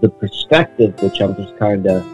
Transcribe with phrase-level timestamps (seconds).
[0.00, 2.04] the perspective, which I'm just kind of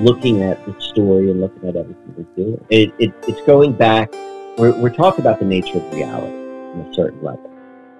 [0.00, 4.12] looking at the story and looking at everything we're doing, it, it, it's going back.
[4.58, 7.50] We're, we're talking about the nature of reality on a certain level.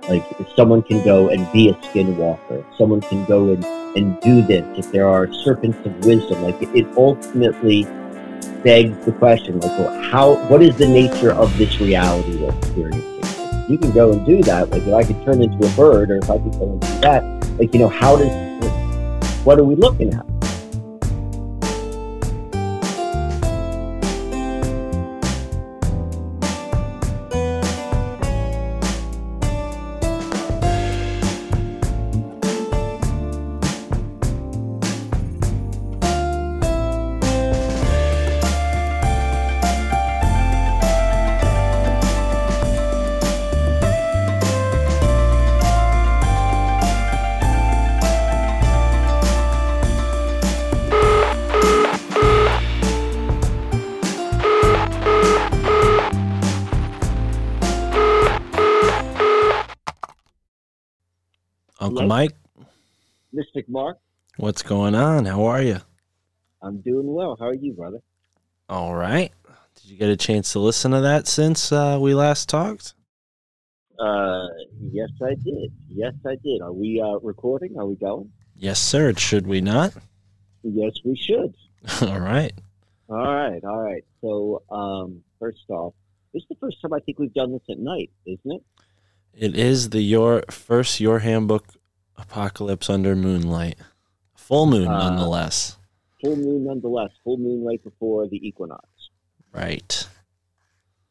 [0.09, 3.65] Like if someone can go and be a skinwalker, someone can go and,
[3.97, 7.84] and do this, if there are serpents of wisdom, like it, it ultimately
[8.62, 13.11] begs the question, like, well, how, what is the nature of this reality we're experiencing?
[13.69, 14.70] You can go and do that.
[14.70, 17.01] Like, if I could turn into a bird, or if I could go and do
[17.01, 18.29] that, like, you know, how does,
[19.45, 20.31] what are we looking at?
[64.36, 65.25] What's going on?
[65.27, 65.78] How are you?
[66.62, 67.36] I'm doing well.
[67.38, 67.98] How are you, brother?
[68.69, 69.33] All right.
[69.77, 72.94] Did you get a chance to listen to that since uh, we last talked?
[73.98, 74.47] Uh,
[74.80, 75.72] yes, I did.
[75.89, 76.62] Yes, I did.
[76.62, 77.77] Are we uh, recording?
[77.78, 78.30] Are we going?
[78.55, 79.12] Yes, sir.
[79.14, 79.92] Should we not?
[80.62, 81.55] Yes, we should.
[82.08, 82.52] All right.
[83.08, 84.05] All right, all right.
[84.22, 85.92] So, um, first off,
[86.33, 88.62] this is the first time I think we've done this at night, isn't it?
[89.34, 91.67] It is the your first your handbook
[92.17, 93.77] apocalypse under moonlight.
[94.43, 95.77] Full moon Uh, nonetheless.
[96.21, 97.11] Full moon, nonetheless.
[97.25, 98.87] Full moon right before the equinox.
[99.53, 100.07] Right.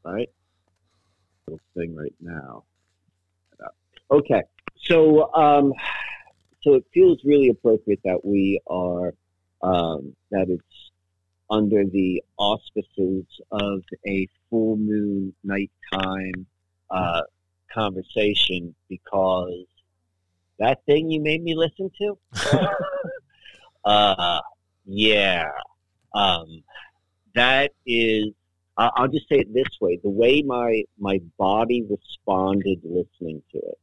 [0.04, 0.30] Right.
[1.48, 2.64] Little thing right now.
[4.12, 4.42] Okay,
[4.84, 5.72] so um,
[6.62, 9.14] so it feels really appropriate that we are
[9.62, 10.92] um, that it's
[11.50, 16.46] under the auspices of a full moon nighttime
[16.90, 17.22] uh,
[17.74, 19.66] conversation because
[20.60, 22.18] that thing you made me listen to,
[23.86, 24.42] uh,
[24.86, 25.50] yeah,
[26.14, 26.64] um,
[27.36, 28.28] that is.
[28.78, 33.58] I- I'll just say it this way: the way my my body responded listening to
[33.58, 33.80] it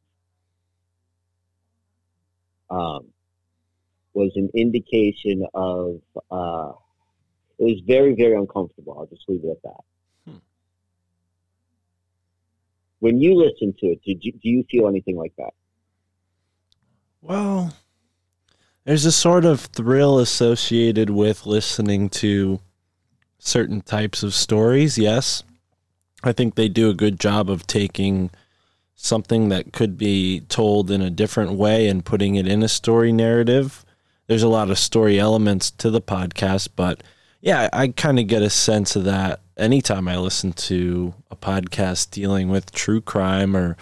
[2.71, 3.07] um,
[4.15, 6.01] was an indication of.
[6.31, 6.73] Uh,
[7.59, 8.97] it was very very uncomfortable.
[8.99, 9.85] I'll just leave it at that.
[10.31, 10.39] Hmm.
[13.01, 15.55] When you listen to it, did you, do you feel anything like that?
[17.21, 17.75] Well,
[18.89, 22.59] there's a sort of thrill associated with listening to
[23.39, 25.43] certain types of stories, yes.
[26.25, 28.31] I think they do a good job of taking
[28.95, 33.13] something that could be told in a different way and putting it in a story
[33.13, 33.85] narrative.
[34.27, 37.03] There's a lot of story elements to the podcast, but
[37.43, 42.11] yeah, I kind of get a sense of that anytime I listen to a podcast
[42.11, 43.77] dealing with true crime or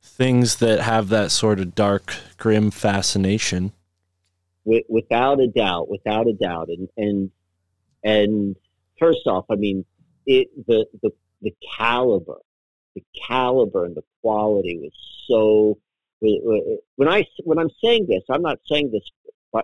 [0.00, 3.72] things that have that sort of dark, grim fascination.
[4.64, 7.30] Wi- without a doubt, without a doubt, and and
[8.02, 8.56] and
[8.98, 9.84] first off, I mean,
[10.26, 11.10] it the the
[11.42, 12.40] the caliber,
[12.94, 14.92] the caliber and the quality was
[15.28, 15.78] so.
[16.96, 19.02] When I when I'm saying this, I'm not saying this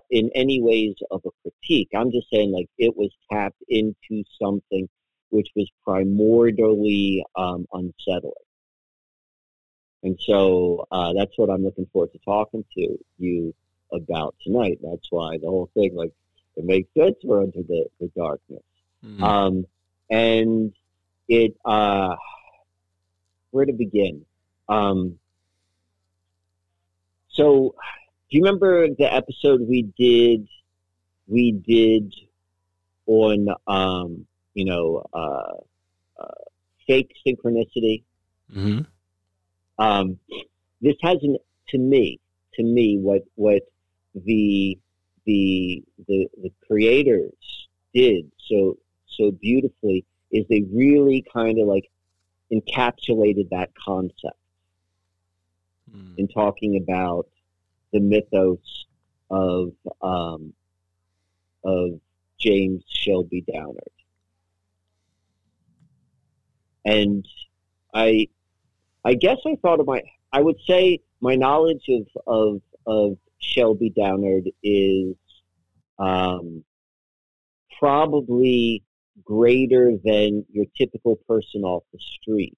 [0.09, 1.89] in any ways of a critique.
[1.95, 4.87] I'm just saying like it was tapped into something
[5.29, 8.33] which was primordially um, unsettling.
[10.03, 13.53] And so uh, that's what I'm looking forward to talking to you
[13.91, 14.79] about tonight.
[14.81, 16.11] That's why the whole thing, like,
[16.55, 18.63] it makes sense for Under the, the Darkness.
[19.05, 19.21] Mm.
[19.21, 19.65] Um,
[20.09, 20.73] and
[21.27, 22.15] it, uh,
[23.51, 24.25] where to begin?
[24.67, 25.19] Um,
[27.29, 27.75] so,
[28.29, 30.47] do you remember the episode we did?
[31.27, 32.13] We did
[33.05, 35.53] on, um, you know, uh,
[36.19, 36.43] uh,
[36.87, 38.03] fake synchronicity.
[38.51, 38.79] hmm
[39.79, 40.19] Um,
[40.81, 41.37] this hasn't,
[41.69, 42.19] to me,
[42.55, 43.63] to me, what what
[44.15, 44.77] the
[45.25, 48.77] the the the creators did so
[49.07, 51.89] so beautifully is they really kind of like
[52.51, 54.37] encapsulated that concept
[55.95, 56.17] Mm.
[56.17, 57.27] in talking about
[57.91, 58.85] the mythos
[59.29, 60.53] of um,
[61.63, 61.99] of
[62.39, 63.91] James Shelby Downard,
[66.85, 67.27] and
[67.93, 68.27] I
[69.03, 73.89] I guess I thought of my I would say my knowledge of of of Shelby
[73.89, 75.15] Downard is
[75.99, 76.63] um,
[77.79, 78.83] probably
[79.23, 82.57] greater than your typical person off the street.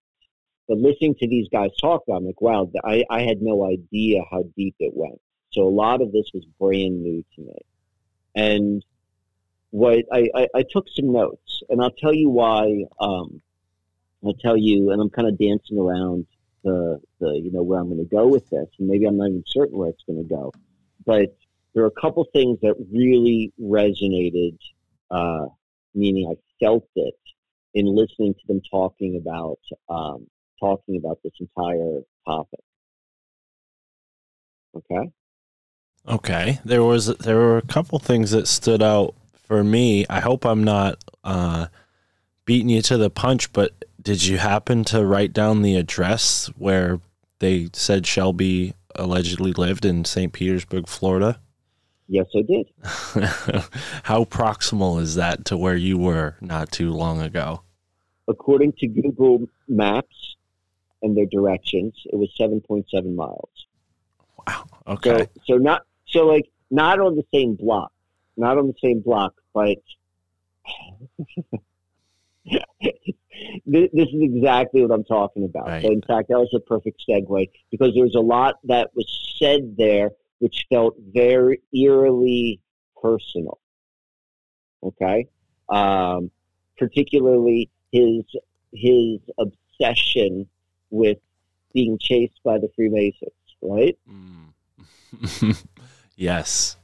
[0.67, 4.43] But listening to these guys talk, I'm like, wow, I, I had no idea how
[4.55, 5.19] deep it went.
[5.51, 7.57] So a lot of this was brand new to me.
[8.35, 8.85] And
[9.71, 12.85] what I, I, I took some notes, and I'll tell you why.
[12.99, 13.41] Um,
[14.25, 16.25] I'll tell you, and I'm kind of dancing around
[16.63, 19.29] the the you know where I'm going to go with this, and maybe I'm not
[19.29, 20.53] even certain where it's going to go,
[21.05, 21.35] but
[21.73, 24.57] there are a couple things that really resonated,
[25.11, 25.47] uh,
[25.95, 27.15] meaning I felt it
[27.73, 29.59] in listening to them talking about
[29.89, 30.27] um,
[30.59, 32.59] talking about this entire topic.
[34.75, 35.11] Okay.
[36.07, 36.59] Okay.
[36.65, 39.15] There was there were a couple things that stood out
[39.47, 40.05] for me.
[40.09, 41.67] I hope I'm not uh,
[42.45, 46.99] beating you to the punch, but did you happen to write down the address where
[47.39, 50.31] they said Shelby allegedly lived in St.
[50.31, 51.39] Petersburg, Florida?
[52.07, 52.69] Yes, I did.
[54.03, 57.61] How proximal is that to where you were not too long ago?
[58.27, 60.35] According to Google Maps
[61.01, 63.49] and their directions, it was 7.7 miles.
[64.47, 64.65] Wow.
[64.87, 65.17] Okay.
[65.17, 67.91] So, so not so like not on the same block,
[68.37, 69.77] not on the same block, but
[73.65, 75.67] this, is exactly what I'm talking about.
[75.67, 75.83] Right.
[75.83, 79.07] So in fact, that was a perfect segue because there was a lot that was
[79.39, 80.11] said there
[80.43, 82.59] which felt very eerily
[83.01, 83.59] personal.
[84.83, 85.27] Okay,
[85.69, 86.31] um,
[86.77, 88.23] particularly his
[88.73, 90.49] his obsession
[90.89, 91.17] with
[91.73, 93.31] being chased by the Freemasons,
[93.61, 93.97] right?
[94.09, 95.63] Mm.
[96.17, 96.75] yes.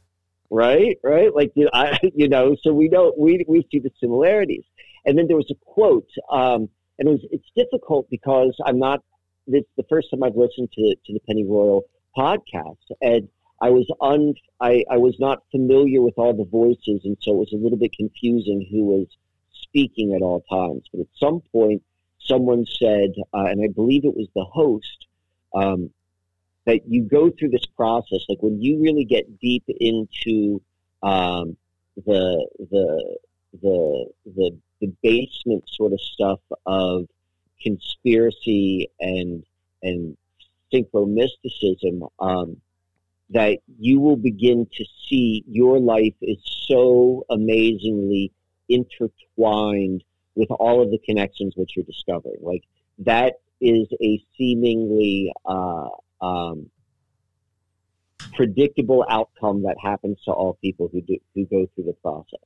[0.50, 1.35] Right, right.
[1.35, 4.63] Like you know, I, you know, so we know we we see the similarities.
[5.06, 9.01] And then there was a quote, um, and it was it's difficult because I'm not.
[9.48, 11.81] This the first time I've listened to to the Pennyroyal
[12.16, 13.28] podcast, and
[13.62, 17.38] I was un I, I was not familiar with all the voices, and so it
[17.38, 19.07] was a little bit confusing who was
[19.51, 20.88] speaking at all times.
[20.92, 21.84] But at some point,
[22.19, 25.07] someone said, uh, and I believe it was the host,
[25.54, 25.90] um,
[26.66, 28.19] that you go through this process.
[28.30, 30.62] Like when you really get deep into
[31.02, 31.57] um,
[32.06, 33.18] the the
[33.62, 37.08] the the the basement sort of stuff of
[37.62, 39.44] conspiracy and
[39.81, 40.18] and
[40.74, 42.58] synchromysticism, um,
[43.30, 46.38] that you will begin to see your life is
[46.68, 48.31] so amazingly
[48.68, 50.04] intertwined
[50.36, 52.38] with all of the connections which you're discovering.
[52.42, 52.64] Like
[53.00, 55.90] that is a seemingly uh,
[56.22, 56.70] um,
[58.34, 62.40] predictable outcome that happens to all people who do who go through the process.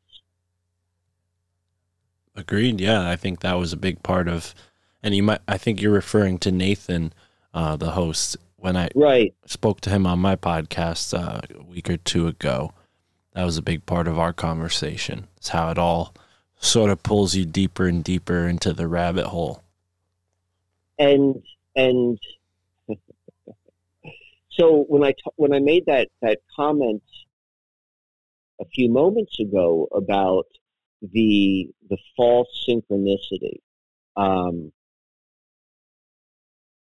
[2.36, 2.82] Agreed.
[2.82, 4.56] Yeah, I think that was a big part of,
[5.04, 5.42] and you might.
[5.48, 7.14] I think you're referring to Nathan,
[7.54, 11.90] uh, the host, when I right spoke to him on my podcast uh, a week
[11.90, 12.74] or two ago.
[13.34, 15.28] That was a big part of our conversation.
[15.38, 16.14] It's how it all
[16.58, 19.62] sort of pulls you deeper and deeper into the rabbit hole.
[20.98, 21.44] And
[21.76, 22.18] and
[24.50, 27.04] so when I t- when I made that that comment
[28.62, 30.48] a few moments ago about
[31.12, 33.60] the the false synchronicity.
[34.16, 34.72] Um,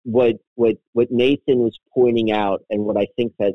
[0.04, 3.54] what what what Nathan was pointing out, and what I think that,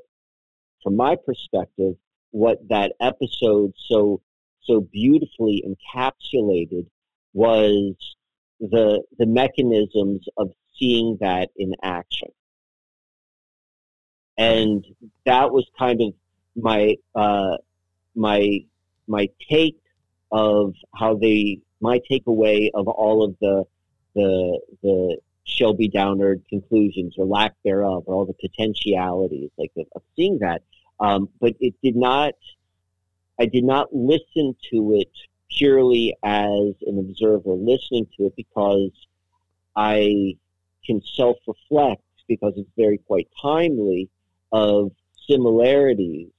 [0.83, 1.95] from my perspective,
[2.31, 4.21] what that episode so
[4.61, 6.87] so beautifully encapsulated
[7.33, 7.95] was
[8.59, 12.29] the the mechanisms of seeing that in action,
[14.37, 14.85] and
[15.25, 16.13] that was kind of
[16.55, 17.57] my uh,
[18.15, 18.59] my
[19.07, 19.77] my take
[20.31, 23.65] of how they my takeaway of all of the
[24.15, 30.01] the the Shelby Downard conclusions or lack thereof, or all the potentialities like of, of
[30.15, 30.61] seeing that.
[30.99, 32.33] Um, but it did not.
[33.39, 35.11] I did not listen to it
[35.49, 38.91] purely as an observer listening to it because
[39.75, 40.35] I
[40.85, 44.09] can self-reflect because it's very quite timely
[44.51, 44.91] of
[45.27, 46.31] similarities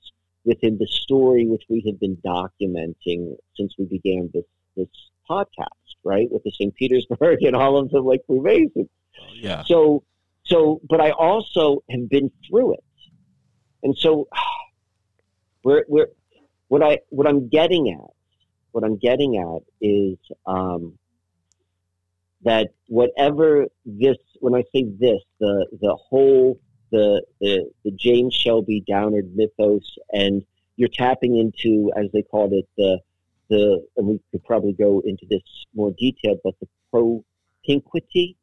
[0.45, 4.45] within the story which we have been documenting since we began this
[4.77, 4.89] this
[5.29, 5.69] podcast,
[6.05, 6.75] right, with the St.
[6.75, 8.89] Petersburg and all of the like Freemasons.
[9.35, 9.65] Yeah.
[9.65, 10.05] So,
[10.45, 12.85] so, but I also have been through it,
[13.83, 14.29] and so
[15.65, 16.09] we're we're
[16.69, 18.11] what I what I'm getting at,
[18.73, 20.99] what I'm getting at is um,
[22.43, 26.59] that whatever this, when I say this, the the whole
[26.91, 30.45] the, the, the James Shelby Downard mythos, and
[30.77, 33.01] you're tapping into, as they called it, the
[33.51, 35.43] the and we could probably go into this
[35.75, 38.37] more detail, but the propinquity,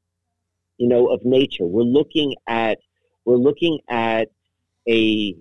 [0.77, 1.65] you know, of nature.
[1.65, 2.79] We're looking at
[3.25, 4.29] we're looking at
[4.87, 5.35] a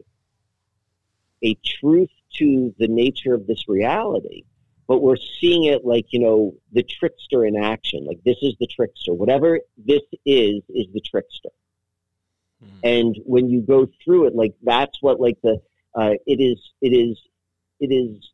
[1.42, 4.44] a truth to the nature of this reality,
[4.86, 8.06] but we're seeing it like you know the trickster in action.
[8.06, 9.12] Like this is the trickster.
[9.12, 11.50] Whatever this is is the trickster.
[12.64, 12.78] Mm-hmm.
[12.84, 15.60] And when you go through it, like that's what like the
[15.94, 17.20] uh, it is it is
[17.80, 18.30] it is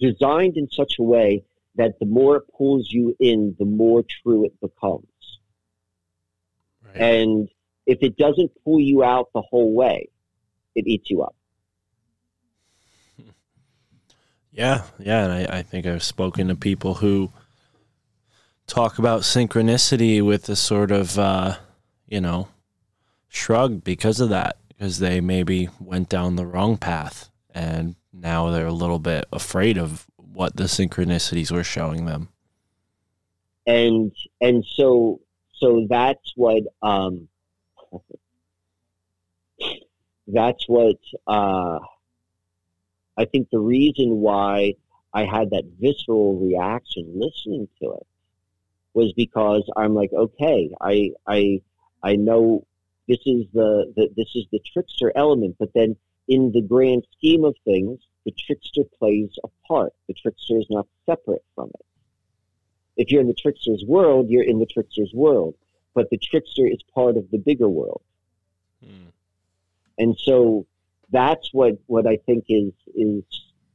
[0.00, 1.44] designed in such a way
[1.76, 5.06] that the more it pulls you in, the more true it becomes.
[6.84, 6.96] Right.
[6.96, 7.48] And
[7.86, 10.08] if it doesn't pull you out the whole way,
[10.74, 11.34] it eats you up.
[14.56, 17.32] Yeah, yeah, and I, I think I've spoken to people who
[18.68, 21.56] talk about synchronicity with a sort of, uh,
[22.06, 22.48] you know,
[23.28, 28.66] shrug because of that, because they maybe went down the wrong path and now they're
[28.66, 32.28] a little bit afraid of what the synchronicities were showing them.
[33.66, 35.20] And and so
[35.54, 37.28] so that's what um
[40.26, 41.78] that's what uh
[43.16, 44.74] I think the reason why
[45.12, 48.06] I had that visceral reaction listening to it
[48.92, 51.62] was because I'm like, okay, I I
[52.04, 52.66] I know
[53.08, 55.96] this is the, the this is the trickster element, but then
[56.28, 59.92] in the grand scheme of things, the trickster plays a part.
[60.08, 61.86] The trickster is not separate from it.
[62.96, 65.54] If you're in the trickster's world, you're in the trickster's world,
[65.94, 68.02] but the trickster is part of the bigger world.
[68.82, 69.08] Hmm.
[69.98, 70.66] And so
[71.10, 73.24] that's what, what I think is is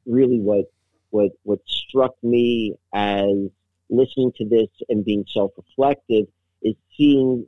[0.05, 0.71] really what
[1.11, 3.49] what what struck me as
[3.89, 6.27] listening to this and being self-reflective
[6.61, 7.47] is seeing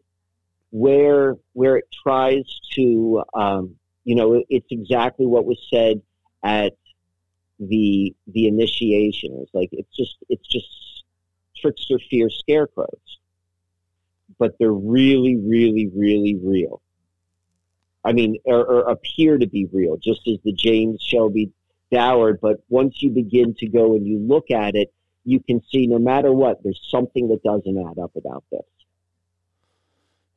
[0.72, 6.02] where where it tries to um, you know it's exactly what was said
[6.44, 6.74] at
[7.60, 9.38] the the initiation.
[9.42, 10.68] It's like it's just it's just
[11.58, 12.88] trickster fear scarecrows.
[14.40, 16.82] But they're really really really real.
[18.04, 21.52] I mean or, or appear to be real just as the james shelby
[21.92, 25.88] Downard but once you begin to go and you look at it you can see
[25.88, 28.66] no matter what there's something that doesn't add up about this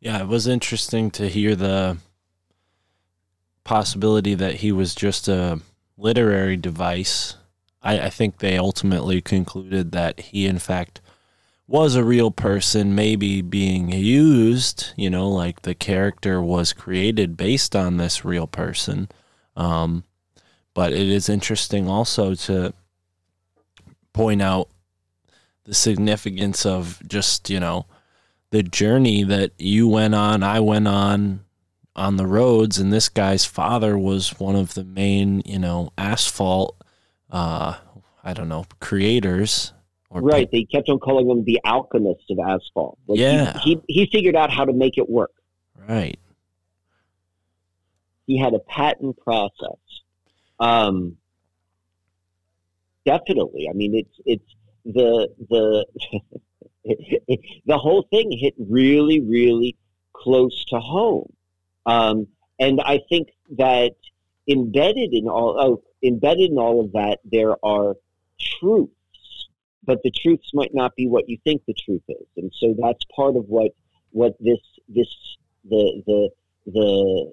[0.05, 1.97] yeah, it was interesting to hear the
[3.65, 5.63] possibility that he was just a
[5.97, 7.37] literary device.
[7.83, 11.01] I, I think they ultimately concluded that he, in fact,
[11.67, 17.75] was a real person, maybe being used, you know, like the character was created based
[17.75, 19.09] on this real person.
[19.57, 20.05] Um,
[20.75, 22.75] but it is interesting also to
[24.13, 24.69] point out
[25.65, 27.87] the significance of just, you know,
[28.55, 31.41] the journey that you went on, I went on
[31.97, 36.81] on the roads, and this guy's father was one of the main, you know, asphalt,
[37.33, 37.75] uh,
[38.23, 39.73] I don't know, creators.
[40.09, 40.49] right.
[40.49, 42.97] Pe- they kept on calling him the alchemist of asphalt.
[43.09, 43.59] Like yeah.
[43.59, 45.33] He, he, he figured out how to make it work.
[45.89, 46.21] Right.
[48.29, 49.81] He had a patent process.
[50.61, 51.17] Um,
[53.05, 53.67] definitely.
[53.69, 55.87] I mean, it's, it's the, the,
[57.67, 59.77] the whole thing hit really, really
[60.13, 61.33] close to home.
[61.87, 62.27] Um,
[62.59, 63.93] and I think that
[64.49, 67.95] embedded in all oh, embedded in all of that, there are
[68.41, 69.49] truths,
[69.85, 73.05] but the truths might not be what you think the truth is, and so that's
[73.15, 73.73] part of what
[74.11, 75.09] what this this
[75.69, 76.31] the the
[76.67, 77.33] the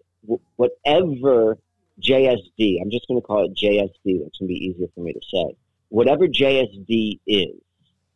[0.55, 1.57] whatever
[2.01, 2.81] JSD.
[2.81, 4.21] I'm just going to call it JSD.
[4.21, 5.55] That's going to be easier for me to say.
[5.89, 7.61] Whatever JSD is,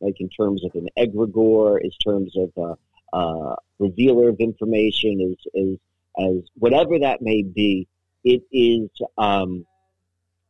[0.02, 5.52] like in terms of an egregore, in terms of a, a revealer of information, is
[5.54, 5.80] is
[6.20, 7.88] as whatever that may be.
[8.24, 9.66] It is um,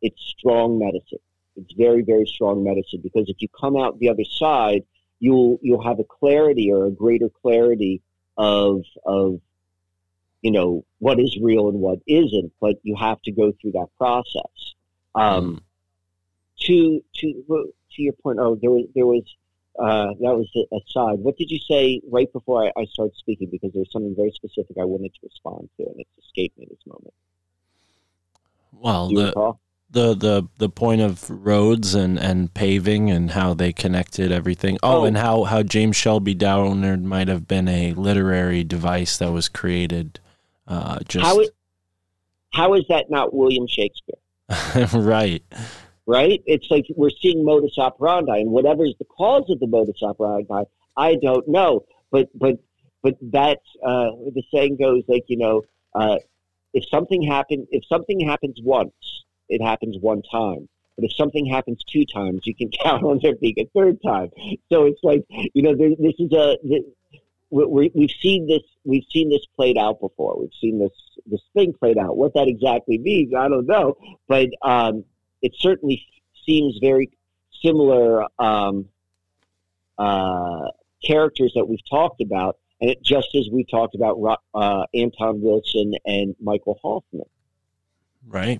[0.02, 1.20] it's strong medicine.
[1.58, 4.84] It's very very strong medicine because if you come out the other side,
[5.20, 8.02] you'll you'll have a clarity or a greater clarity
[8.38, 9.40] of of
[10.42, 12.52] you know what is real and what isn't.
[12.62, 14.74] But you have to go through that process.
[15.14, 15.62] Um, mm.
[16.68, 19.24] To to to your point, oh, there was there was
[19.80, 21.20] uh, that was aside.
[21.20, 23.50] What did you say right before I, I started speaking?
[23.52, 26.80] Because there's something very specific I wanted to respond to, and it's escaped me this
[26.86, 27.14] moment.
[28.72, 29.56] Well, the,
[29.92, 34.78] the the the point of roads and and paving and how they connected everything.
[34.82, 35.06] Oh, oh.
[35.06, 40.20] and how how James Shelby Downard might have been a literary device that was created.
[40.68, 41.50] Uh, just how is,
[42.54, 44.16] how is that not William Shakespeare?
[44.94, 45.44] right
[46.08, 46.42] right?
[46.46, 50.64] It's like we're seeing modus operandi, and whatever is the cause of the modus operandi,
[50.98, 51.86] I don't know.
[52.12, 52.60] But but
[53.02, 56.18] but that's uh, the saying goes like you know, uh,
[56.74, 58.94] if something happens, if something happens once,
[59.50, 60.68] it happens one time.
[60.96, 64.30] But if something happens two times, you can count on there being a third time.
[64.72, 66.58] So it's like you know, there, this is a.
[67.50, 68.64] we we've seen this.
[68.84, 70.40] We've seen this played out before.
[70.40, 70.94] We've seen this
[71.26, 72.18] this thing played out.
[72.18, 73.98] What that exactly means, I don't know.
[74.28, 75.04] But um,
[75.46, 76.04] it certainly
[76.44, 77.12] seems very
[77.64, 78.90] similar um,
[80.00, 80.72] uh,
[81.04, 84.18] characters that we've talked about, and it, just as we talked about
[84.56, 87.30] uh, Anton Wilson and Michael Hoffman.
[88.28, 88.60] Right,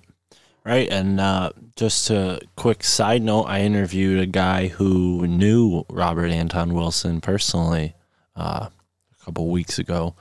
[0.64, 0.88] Right.
[0.88, 6.74] And uh, just a quick side note, I interviewed a guy who knew Robert Anton
[6.74, 7.94] Wilson personally
[8.34, 10.16] uh, a couple weeks ago,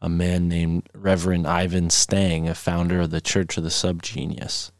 [0.00, 4.70] a man named Reverend Ivan Stang, a founder of the Church of the Subgenius.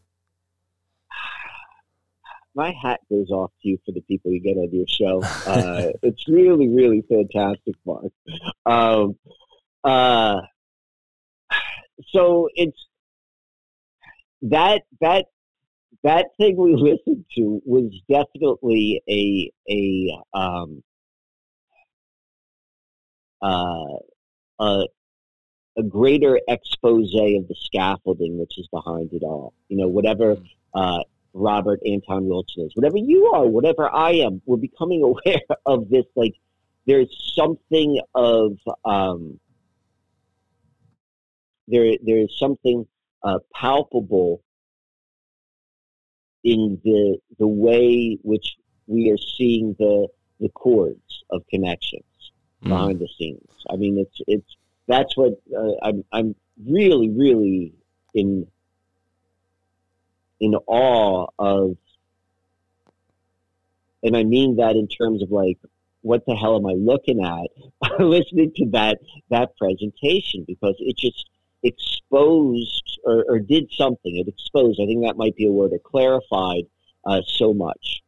[2.59, 5.23] My hat goes off to you for the people you get on your show.
[5.23, 8.11] Uh, it's really, really fantastic, Mark.
[8.67, 9.17] Um,
[9.85, 10.41] uh,
[12.09, 12.77] so it's
[14.43, 15.27] that that
[16.03, 20.83] that thing we listened to was definitely a a um
[23.41, 23.99] uh
[24.59, 24.83] a
[25.77, 29.55] a greater expose of the scaffolding which is behind it all.
[29.69, 30.39] You know, whatever
[30.75, 31.05] uh,
[31.39, 36.05] Robert Anton Wilson is, whatever you are, whatever I am, we're becoming aware of this.
[36.15, 36.35] Like,
[36.87, 39.39] there's something of um,
[41.67, 41.93] there.
[42.03, 42.87] There is something
[43.23, 44.43] uh, palpable
[46.45, 50.09] in the the way which we are seeing the
[50.41, 52.33] the chords of connections
[52.65, 52.69] mm.
[52.69, 53.51] behind the scenes.
[53.71, 56.35] I mean, it's it's that's what uh, I'm I'm
[56.67, 57.75] really really
[58.15, 58.47] in
[60.41, 61.77] in awe of,
[64.03, 65.59] and I mean that in terms of like,
[66.03, 68.99] what the hell am I looking at listening to that
[69.31, 71.29] that presentation because it just
[71.63, 74.17] exposed or, or, did something.
[74.17, 74.81] It exposed.
[74.81, 75.73] I think that might be a word.
[75.73, 76.65] It clarified
[77.05, 78.03] uh, so much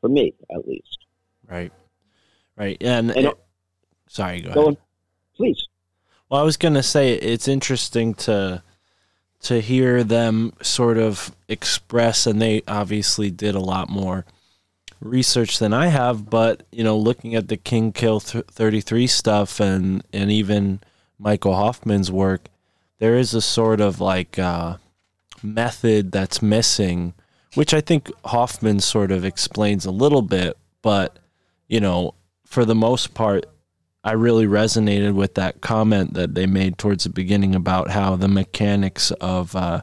[0.00, 0.98] for me, at least.
[1.48, 1.72] Right,
[2.56, 3.38] right, and, and it,
[4.08, 4.68] sorry, go, go ahead.
[4.68, 4.76] On,
[5.36, 5.68] please.
[6.28, 8.62] Well, I was going to say it's interesting to
[9.44, 14.24] to hear them sort of express, and they obviously did a lot more
[15.00, 16.28] research than I have.
[16.28, 20.80] But you know, looking at the King Kill thirty three stuff, and and even
[21.18, 22.48] Michael Hoffman's work,
[22.98, 24.78] there is a sort of like uh,
[25.42, 27.14] method that's missing,
[27.54, 31.18] which I think Hoffman sort of explains a little bit, but
[31.68, 32.14] you know,
[32.44, 33.46] for the most part,
[34.04, 38.28] I really resonated with that comment that they made towards the beginning about how the
[38.28, 39.80] mechanics of uh,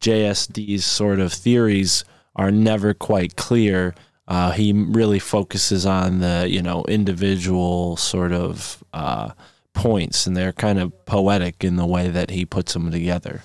[0.00, 2.02] JSD's sort of theories
[2.34, 3.94] are never quite clear.
[4.26, 9.32] Uh, he really focuses on the you know individual sort of uh,
[9.74, 13.42] points, and they're kind of poetic in the way that he puts them together.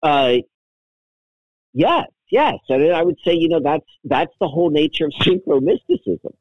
[0.00, 0.36] Uh,
[1.72, 6.34] yes, yes, and I would say you know that's that's the whole nature of synchromysticism.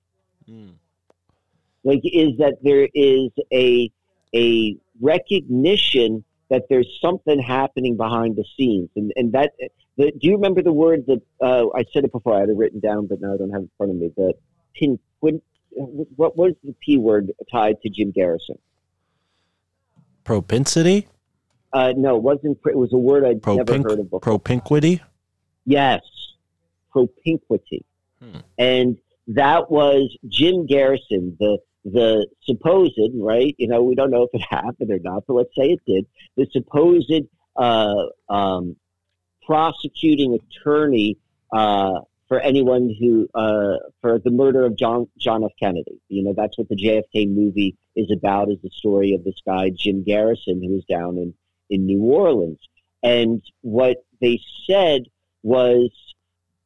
[0.48, 0.74] Mm.
[1.88, 3.92] Like, is that there is a
[4.36, 9.54] a recognition that there's something happening behind the scenes, and and that.
[9.98, 12.36] The, do you remember the word that uh, I said it before?
[12.36, 14.12] I had it written down, but now I don't have it in front of me.
[14.16, 14.34] The
[14.76, 15.00] pin,
[16.16, 18.58] what was the P word tied to Jim Garrison?
[20.24, 21.08] Propensity?
[21.74, 22.60] Uh, no, it wasn't.
[22.66, 24.20] It was a word I'd Propink- never heard of before.
[24.20, 25.02] Propinquity?
[25.66, 26.02] Yes,
[26.92, 27.84] propinquity.
[28.22, 28.40] Hmm.
[28.58, 28.98] And
[29.28, 33.56] that was Jim Garrison, the the supposed right.
[33.58, 36.06] You know, we don't know if it happened or not, but let's say it did.
[36.36, 37.12] The supposed
[37.56, 38.76] uh, um,
[39.46, 41.18] prosecuting attorney
[41.52, 45.52] uh, for anyone who uh, for the murder of John John F.
[45.62, 46.00] Kennedy.
[46.10, 48.52] You know, that's what the JFK movie is about.
[48.52, 51.34] Is the story of this guy Jim Garrison who was down in
[51.70, 52.60] in New Orleans,
[53.02, 55.04] and what they said
[55.44, 55.90] was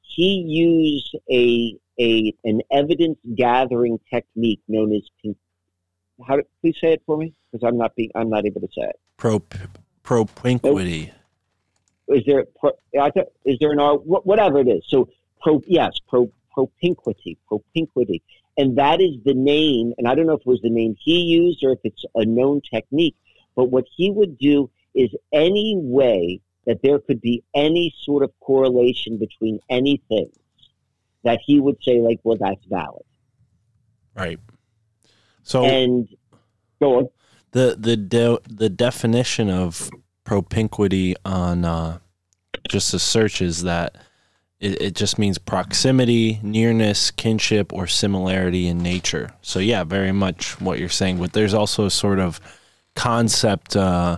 [0.02, 5.04] he used a a an evidence gathering technique known as
[6.28, 8.68] how do, please say it for me because I'm not being I'm not able to
[8.68, 9.00] say it.
[9.18, 9.42] Pro
[10.04, 11.12] propinquity.
[12.08, 12.46] Is there
[13.46, 14.84] is there an R whatever it is?
[14.88, 15.10] So
[15.42, 18.22] pro yes pro propinquity propinquity,
[18.58, 19.94] and that is the name.
[19.98, 22.26] And I don't know if it was the name he used or if it's a
[22.26, 23.16] known technique.
[23.56, 28.32] But what he would do is any way that there could be any sort of
[28.40, 30.32] correlation between anything
[31.24, 33.04] that he would say like, well, that's valid.
[34.16, 34.40] Right.
[35.44, 36.08] So and
[36.80, 37.10] go on.
[37.52, 39.90] The the de- the definition of
[40.24, 42.00] propinquity on uh,
[42.70, 43.98] just a search is that
[44.60, 49.34] it, it just means proximity, nearness, kinship, or similarity in nature.
[49.42, 51.18] So yeah, very much what you're saying.
[51.18, 52.40] But there's also a sort of
[52.96, 54.18] concept uh,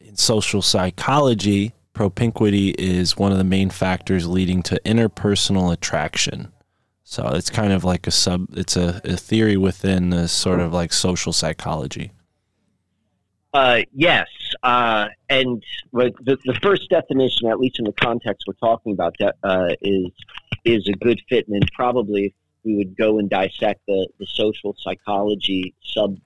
[0.00, 6.52] in social psychology propinquity is one of the main factors leading to interpersonal attraction.
[7.04, 8.46] So it's kind of like a sub.
[8.56, 12.12] It's a, a theory within the sort of like social psychology.
[13.52, 14.28] Uh, yes,
[14.62, 19.74] uh, and the, the first definition, at least in the context we're talking about, uh,
[19.82, 20.10] is
[20.64, 25.74] is a good fit, and probably we would go and dissect the, the social psychology
[25.82, 26.16] sub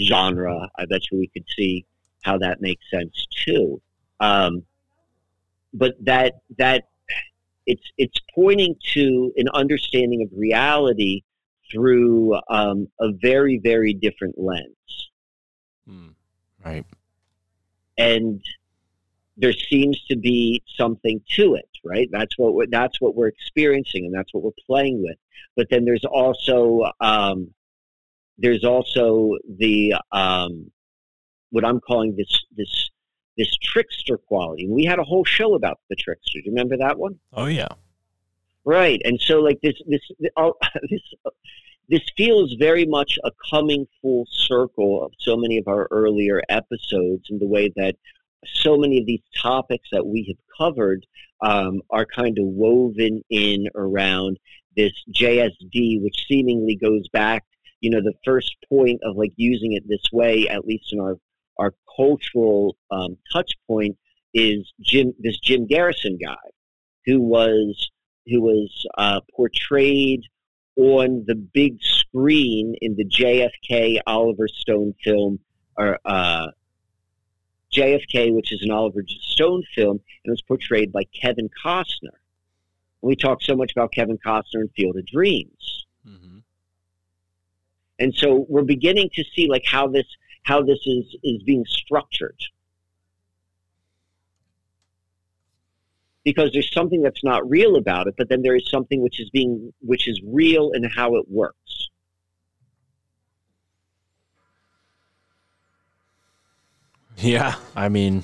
[0.00, 0.70] genre.
[0.78, 1.84] I bet you we could see
[2.22, 3.82] how that makes sense too.
[4.20, 4.62] Um,
[5.72, 6.88] but that that
[7.66, 11.22] it's it's pointing to an understanding of reality
[11.70, 15.10] through um, a very very different lens.
[15.88, 16.14] Mm,
[16.64, 16.86] right.
[17.96, 18.40] And
[19.36, 22.08] there seems to be something to it, right?
[22.10, 25.16] That's what we're, that's what we're experiencing, and that's what we're playing with.
[25.56, 27.52] But then there's also um,
[28.38, 30.70] there's also the um,
[31.50, 32.90] what I'm calling this this
[33.38, 34.64] this trickster quality.
[34.64, 36.40] And we had a whole show about the trickster.
[36.40, 37.18] Do you remember that one?
[37.32, 37.68] Oh yeah.
[38.64, 39.00] Right.
[39.04, 40.02] And so like this this
[40.36, 40.50] uh,
[40.90, 41.02] this
[41.88, 47.24] this feels very much a coming full circle of so many of our earlier episodes
[47.30, 47.96] in the way that
[48.44, 51.06] so many of these topics that we have covered
[51.40, 54.38] um, are kind of woven in around
[54.76, 57.44] this JSD, which seemingly goes back,
[57.80, 61.16] you know, the first point of like using it this way, at least in our
[61.58, 63.96] our cultural um, touch point,
[64.34, 66.36] is Jim this Jim Garrison guy,
[67.06, 67.90] who was
[68.26, 70.22] who was uh, portrayed
[70.76, 75.40] on the big screen in the JFK Oliver Stone film,
[75.76, 76.48] or uh,
[77.72, 82.16] JFK, which is an Oliver Stone film, and was portrayed by Kevin Costner.
[83.00, 85.86] We talk so much about Kevin Costner in Field of Dreams.
[86.06, 86.38] Mm-hmm.
[87.98, 90.06] And so we're beginning to see like how this
[90.48, 92.40] how this is is being structured.
[96.24, 99.28] Because there's something that's not real about it, but then there is something which is
[99.30, 101.90] being which is real in how it works.
[107.18, 108.22] Yeah, I mean,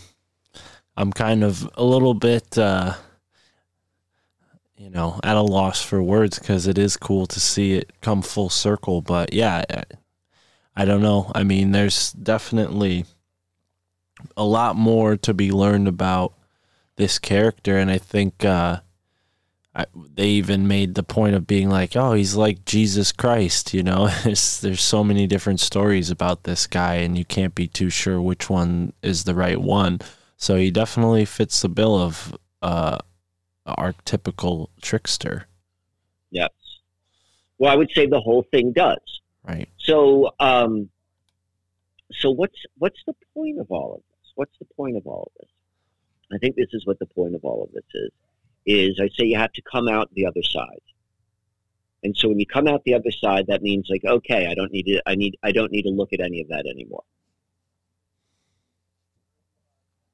[0.96, 2.94] I'm kind of a little bit, uh,
[4.78, 8.22] you know, at a loss for words because it is cool to see it come
[8.22, 9.02] full circle.
[9.02, 9.64] But yeah,
[10.76, 11.30] I, don't know.
[11.34, 13.04] I mean, there's definitely
[14.36, 16.34] a lot more to be learned about
[16.96, 18.80] this character, and I think uh,
[19.74, 23.82] I, they even made the point of being like, "Oh, he's like Jesus Christ," you
[23.82, 24.08] know.
[24.24, 28.20] there's, there's so many different stories about this guy, and you can't be too sure
[28.20, 30.00] which one is the right one.
[30.36, 32.98] So he definitely fits the bill of uh,
[33.66, 35.46] archetypical trickster.
[36.30, 36.50] Yes.
[37.58, 38.98] Well, I would say the whole thing does.
[39.46, 39.68] Right.
[39.78, 40.88] So, um,
[42.12, 44.32] so what's what's the point of all of this?
[44.34, 45.50] What's the point of all of this?
[46.32, 48.10] I think this is what the point of all of this is
[48.66, 50.80] is I say you have to come out the other side.
[52.02, 54.72] And so when you come out the other side, that means like, okay, I don't
[54.72, 57.04] need to, I need, I don't need to look at any of that anymore.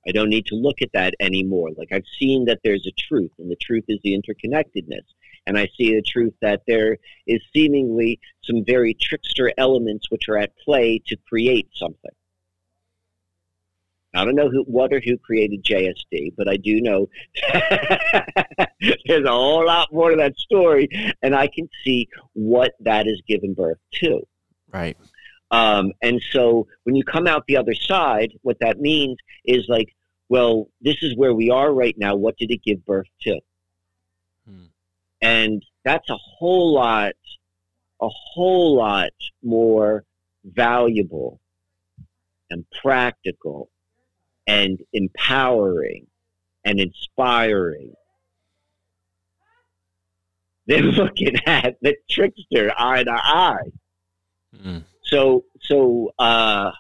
[0.07, 1.71] I don't need to look at that anymore.
[1.77, 5.05] Like I've seen that there's a truth, and the truth is the interconnectedness.
[5.51, 10.39] And I see the truth that there is seemingly some very trickster elements which are
[10.39, 12.13] at play to create something.
[14.15, 17.09] I don't know who, what or who created JSD, but I do know
[19.07, 20.89] there's a whole lot more to that story,
[21.21, 24.21] and I can see what that has given birth to.
[24.73, 24.97] Right.
[25.51, 29.97] Um, and so when you come out the other side, what that means is like,
[30.29, 32.15] well, this is where we are right now.
[32.15, 33.41] What did it give birth to?
[35.23, 37.13] And that's a whole lot,
[38.01, 39.11] a whole lot
[39.43, 40.05] more
[40.45, 41.41] valuable
[42.51, 43.71] and practical
[44.47, 46.07] and empowering
[46.65, 47.95] and inspiring
[50.67, 53.71] than looking at the trickster eye to eye.
[54.57, 54.85] Mm.
[55.05, 56.71] So, so uh,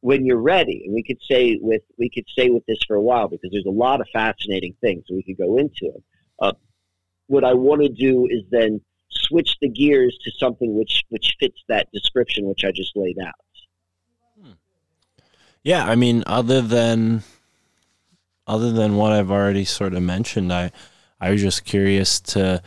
[0.00, 3.00] when you're ready, and we could say with we could stay with this for a
[3.00, 5.92] while because there's a lot of fascinating things we could go into.
[6.38, 6.52] Uh,
[7.26, 11.62] what I want to do is then switch the gears to something which which fits
[11.68, 13.34] that description which I just laid out.
[15.64, 17.22] Yeah, I mean, other than
[18.46, 20.70] other than what I've already sort of mentioned, I
[21.20, 22.62] I was just curious to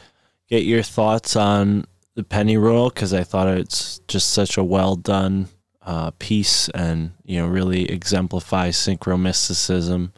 [0.50, 5.50] get your thoughts on the Pennyroyal because I thought it's just such a well done
[5.84, 10.12] uh, piece and you know really exemplifies synchromysticism.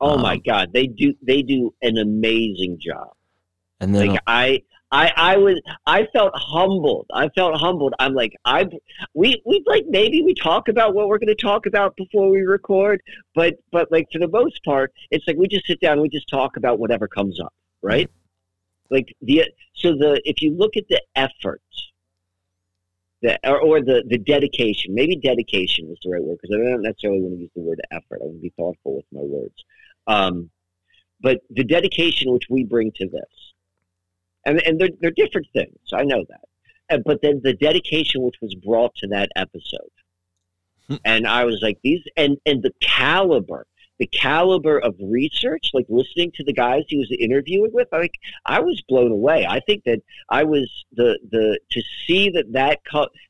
[0.00, 3.12] Oh um, my God, they do they do an amazing job.
[3.80, 4.62] And then like I
[4.94, 7.06] I, I was I felt humbled.
[7.12, 7.94] I felt humbled.
[7.98, 8.68] I'm like I
[9.12, 12.42] we we like maybe we talk about what we're going to talk about before we
[12.42, 13.02] record,
[13.34, 16.08] but but like for the most part, it's like we just sit down and we
[16.08, 18.08] just talk about whatever comes up, right?
[18.88, 21.60] Like the so the if you look at the effort,
[23.20, 26.82] the or, or the the dedication, maybe dedication is the right word because I don't
[26.82, 28.20] necessarily want to use the word effort.
[28.22, 29.64] I want to be thoughtful with my words.
[30.06, 30.50] Um,
[31.20, 33.53] but the dedication which we bring to this
[34.46, 35.76] and and they're they're different things.
[35.92, 36.44] I know that,
[36.90, 39.90] and, but then the dedication which was brought to that episode,
[40.88, 40.96] hmm.
[41.04, 43.66] and I was like these and and the caliber,
[43.98, 48.14] the caliber of research, like listening to the guys he was interviewing with, like
[48.46, 49.46] I was blown away.
[49.46, 52.80] I think that I was the the to see that that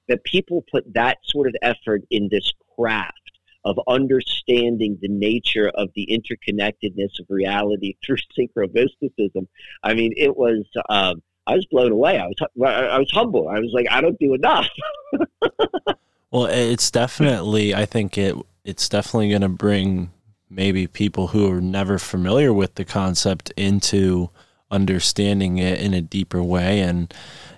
[0.09, 3.24] that people put that sort of effort in this craft
[3.64, 9.46] of understanding the nature of the interconnectedness of reality through synchromysticism.
[9.83, 10.64] I mean, it was.
[10.88, 12.18] Um, I was blown away.
[12.18, 13.48] I was I was humble.
[13.48, 14.66] I was like, I don't do enough.
[16.31, 17.74] well, it's definitely.
[17.74, 20.11] I think it it's definitely going to bring
[20.48, 24.31] maybe people who are never familiar with the concept into
[24.70, 27.12] understanding it in a deeper way and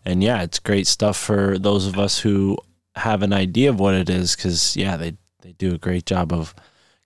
[0.04, 2.56] and yeah it's great stuff for those of us who
[2.96, 5.16] have an idea of what it is because yeah they
[5.46, 6.54] they do a great job of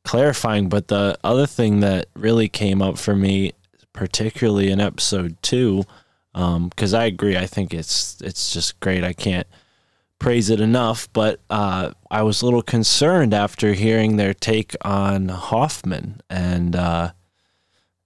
[0.04, 3.52] clarifying but the other thing that really came up for me
[3.92, 5.84] particularly in episode two
[6.32, 9.46] because um, i agree i think it's it's just great i can't
[10.20, 15.28] praise it enough, but uh, I was a little concerned after hearing their take on
[15.28, 17.12] Hoffman and uh,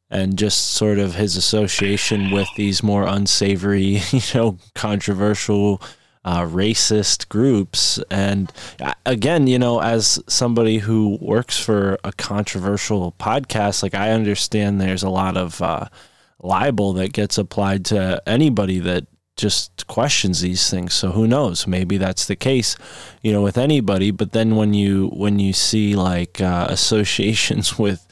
[0.09, 5.83] and just sort of his association with these more unsavory, you know, controversial,
[6.25, 8.01] uh, racist groups.
[8.11, 14.11] And uh, again, you know, as somebody who works for a controversial podcast, like I
[14.11, 15.89] understand there's a lot of uh,
[16.41, 19.07] libel that gets applied to anybody that
[19.37, 20.95] just questions these things.
[20.95, 21.67] So who knows?
[21.67, 22.77] Maybe that's the case,
[23.23, 24.11] you know, with anybody.
[24.11, 28.07] But then when you when you see like uh, associations with,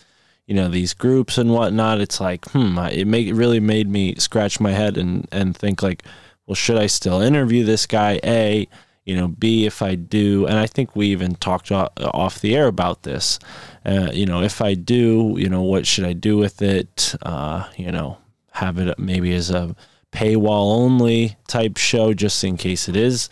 [0.46, 4.16] you know, these groups and whatnot, it's like, hmm, it make it really made me
[4.16, 6.02] scratch my head and and think like,
[6.46, 8.20] well, should I still interview this guy?
[8.24, 8.68] A,
[9.04, 12.66] you know, B, if I do, and I think we even talked off the air
[12.66, 13.38] about this.
[13.84, 17.14] Uh, you know, if I do, you know, what should I do with it?
[17.22, 18.18] Uh, you know,
[18.52, 19.74] have it maybe as a
[20.12, 23.28] paywall only type show just in case it is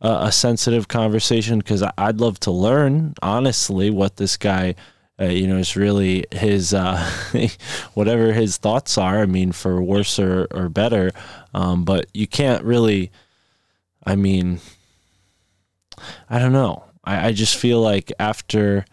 [0.00, 4.74] a, a sensitive conversation because I'd love to learn honestly what this guy
[5.22, 7.08] uh, you know it's really his uh,
[7.94, 11.12] whatever his thoughts are I mean for worse or, or better
[11.54, 13.10] um, but you can't really
[14.04, 14.60] I mean
[16.28, 18.84] I don't know I, I just feel like after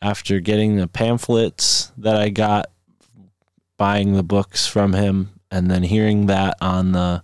[0.00, 2.66] after getting the pamphlets that I got
[3.76, 7.22] buying the books from him and then hearing that on the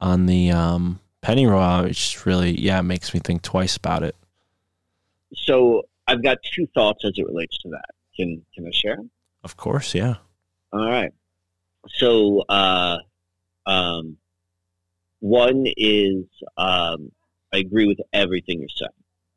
[0.00, 4.14] on the um, Pennyroyal, it's really yeah, it makes me think twice about it.
[5.34, 7.90] So I've got two thoughts as it relates to that.
[8.16, 8.98] Can can I share?
[9.42, 10.16] Of course, yeah.
[10.72, 11.12] All right.
[11.88, 12.98] So uh,
[13.66, 14.16] um,
[15.20, 16.24] one is
[16.56, 17.10] um,
[17.52, 18.90] I agree with everything you're saying,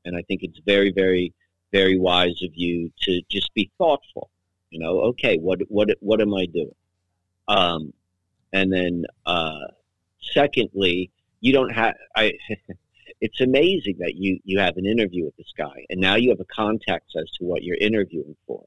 [0.06, 1.34] and I think it's very, very,
[1.71, 4.30] very wise of you to just be thoughtful.
[4.69, 6.75] You know, okay, what what what am I doing?
[7.47, 7.93] Um,
[8.53, 9.67] and then, uh,
[10.34, 11.95] secondly, you don't have.
[12.15, 12.34] I.
[13.22, 16.39] it's amazing that you you have an interview with this guy, and now you have
[16.39, 18.65] a context as to what you're interviewing for,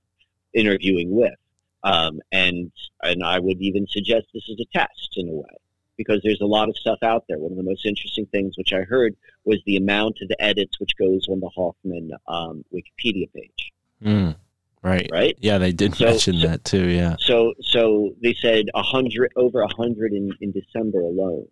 [0.55, 1.35] interviewing with.
[1.83, 2.70] Um, and
[3.03, 5.57] and I would even suggest this is a test in a way
[5.96, 7.38] because there's a lot of stuff out there.
[7.38, 10.81] One of the most interesting things which I heard was the amount of the edits
[10.81, 13.72] which goes on the Hoffman um, Wikipedia page.
[14.03, 14.37] Mm.
[14.83, 15.11] Right.
[15.12, 15.37] Right.
[15.40, 16.88] Yeah, they did so, mention so, that too.
[16.88, 17.16] Yeah.
[17.18, 21.48] So so they said a hundred over a hundred in, in December alone.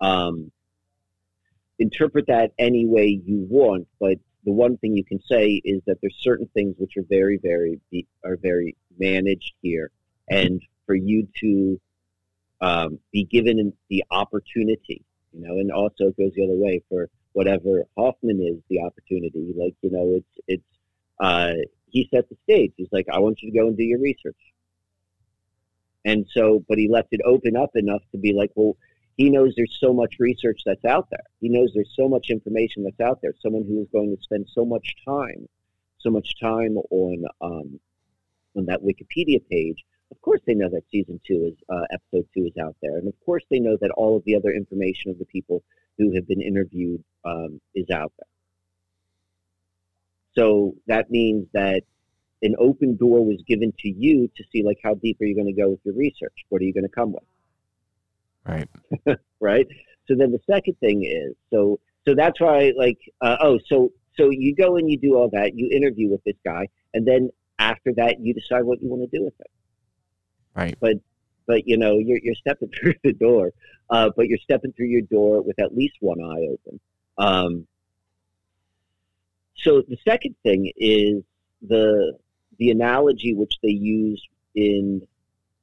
[0.00, 0.52] Um,
[1.78, 5.98] interpret that any way you want, but the one thing you can say is that
[6.00, 7.80] there's certain things which are very very
[8.24, 9.90] are very managed here,
[10.28, 11.80] and for you to
[12.60, 17.08] um, be given the opportunity, you know, and also it goes the other way for
[17.32, 19.52] whatever Hoffman is the opportunity.
[19.56, 20.78] Like you know, it's it's
[21.20, 21.52] uh,
[21.90, 22.72] he set the stage.
[22.76, 24.36] He's like, I want you to go and do your research.
[26.04, 28.76] And so, but he left it open up enough to be like, well,
[29.18, 31.24] he knows there's so much research that's out there.
[31.40, 33.34] He knows there's so much information that's out there.
[33.42, 35.48] Someone who is going to spend so much time,
[35.98, 37.80] so much time on um,
[38.56, 39.84] on that Wikipedia page.
[40.12, 43.08] Of course, they know that season two is uh, episode two is out there, and
[43.08, 45.64] of course, they know that all of the other information of the people
[45.98, 48.28] who have been interviewed um, is out there.
[50.36, 51.82] So that means that
[52.42, 55.52] an open door was given to you to see like how deep are you going
[55.52, 56.46] to go with your research?
[56.50, 57.24] What are you going to come with?
[58.48, 58.68] Right.
[59.40, 59.66] right.
[60.08, 64.30] So then the second thing is so so that's why like uh, oh so so
[64.30, 67.92] you go and you do all that you interview with this guy and then after
[67.96, 69.50] that you decide what you want to do with it.
[70.54, 70.76] Right.
[70.80, 70.96] But
[71.46, 73.52] but you know you're you're stepping through the door,
[73.90, 76.80] uh, but you're stepping through your door with at least one eye open.
[77.18, 77.66] Um,
[79.56, 81.22] so the second thing is
[81.62, 82.16] the
[82.58, 84.22] the analogy which they use
[84.54, 85.06] in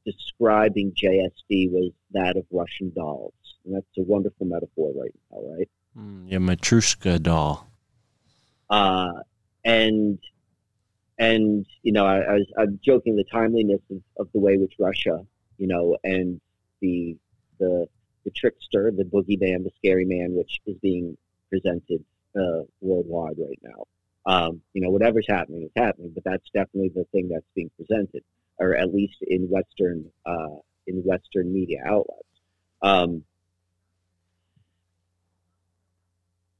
[0.05, 3.33] describing JSD was that of Russian dolls.
[3.65, 5.69] And that's a wonderful metaphor right now, right?
[5.97, 7.67] Mm, yeah, Matryoshka doll.
[8.69, 9.13] Uh,
[9.63, 10.19] and
[11.17, 14.73] and you know, I, I was I'm joking the timeliness of, of the way which
[14.79, 15.25] Russia,
[15.57, 16.39] you know, and
[16.81, 17.17] the
[17.59, 17.87] the
[18.25, 21.17] the trickster, the boogeyman, the scary man, which is being
[21.49, 22.03] presented
[22.35, 23.85] uh, worldwide right now.
[24.25, 28.23] Um, you know, whatever's happening is happening, but that's definitely the thing that's being presented,
[28.57, 32.23] or at least in Western uh, in Western media outlets.
[32.81, 33.23] Um,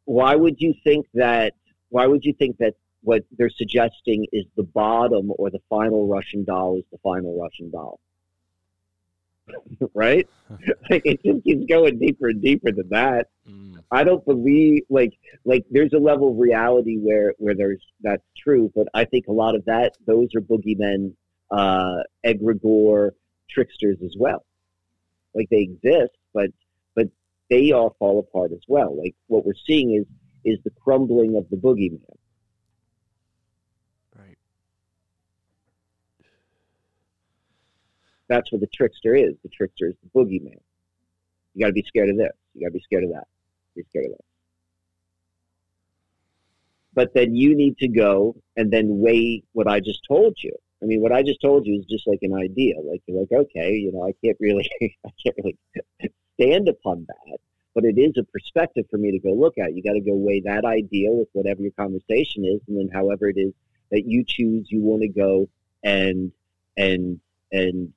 [0.06, 1.54] why would you think that?
[1.90, 6.44] Why would you think that what they're suggesting is the bottom or the final Russian
[6.44, 8.00] doll is the final Russian doll?
[9.94, 10.28] right?
[10.90, 13.28] like it just keeps going deeper and deeper than that.
[13.50, 13.84] Mm.
[13.92, 18.72] I don't believe like like there's a level of reality where where there's that's true,
[18.76, 21.14] but I think a lot of that those are boogeymen,
[21.52, 23.12] uh, egregore
[23.50, 24.46] tricksters as well.
[25.34, 26.50] Like they exist, but
[26.96, 27.08] but
[27.50, 28.98] they all fall apart as well.
[28.98, 30.06] Like what we're seeing is
[30.46, 32.02] is the crumbling of the boogeyman.
[34.16, 34.38] Right.
[38.28, 39.34] That's what the trickster is.
[39.44, 40.60] The trickster is the boogeyman.
[41.54, 42.32] You got to be scared of this.
[42.54, 43.28] You got to be scared of that.
[43.76, 44.26] Be scared of that.
[46.94, 50.56] But then you need to go and then weigh what I just told you.
[50.86, 52.76] I mean, what I just told you is just like an idea.
[52.80, 54.70] Like you're like, okay, you know, I can't really,
[55.04, 55.58] I can't really
[56.40, 57.38] stand upon that.
[57.74, 59.76] But it is a perspective for me to go look at.
[59.76, 63.28] You got to go weigh that idea with whatever your conversation is, and then however
[63.28, 63.52] it is
[63.90, 65.50] that you choose, you want to go
[65.84, 66.32] and
[66.78, 67.20] and
[67.52, 67.92] and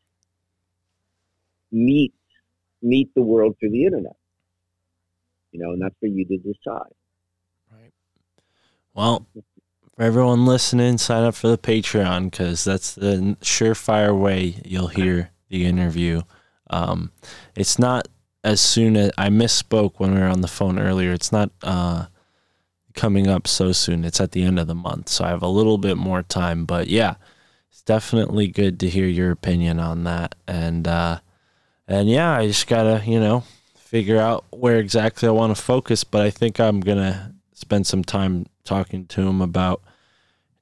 [1.70, 2.14] meet
[2.80, 4.16] meet the world through the internet.
[5.52, 6.94] You know, and that's for you to decide.
[7.70, 7.92] Right.
[8.94, 9.26] Well,
[9.98, 15.32] for everyone listening, sign up for the Patreon because that's the surefire way you'll hear
[15.48, 16.22] the interview.
[16.70, 17.10] Um,
[17.56, 18.06] it's not
[18.44, 21.12] as soon as I misspoke when we were on the phone earlier.
[21.12, 22.06] It's not uh,
[22.94, 24.04] coming up so soon.
[24.04, 26.64] It's at the end of the month, so I have a little bit more time.
[26.64, 27.16] But yeah,
[27.68, 30.36] it's definitely good to hear your opinion on that.
[30.46, 31.18] And uh,
[31.88, 33.42] and yeah, I just gotta you know
[33.74, 36.04] figure out where exactly I want to focus.
[36.04, 39.82] But I think I'm gonna spend some time talking to him about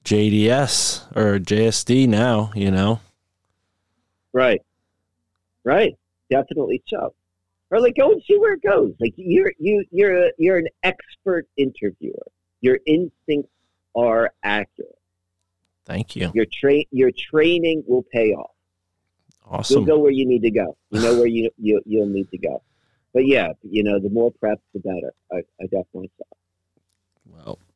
[0.07, 2.53] JDS or JSD now.
[2.55, 3.01] You know,
[4.33, 4.63] right,
[5.65, 5.95] right,
[6.31, 7.13] definitely so.
[7.71, 8.95] Or like go and see where it goes.
[9.01, 12.27] Like you're you you're a, you're an expert interviewer.
[12.61, 13.51] Your instincts
[13.97, 14.97] are accurate.
[15.85, 16.31] Thank you.
[16.35, 18.53] Your train your training will pay off.
[19.49, 19.79] Awesome.
[19.79, 20.77] You'll go where you need to go.
[20.91, 22.63] You know where you, you you'll need to go.
[23.13, 25.13] But yeah, you know, the more prep, the better.
[25.33, 26.25] I, I definitely saw.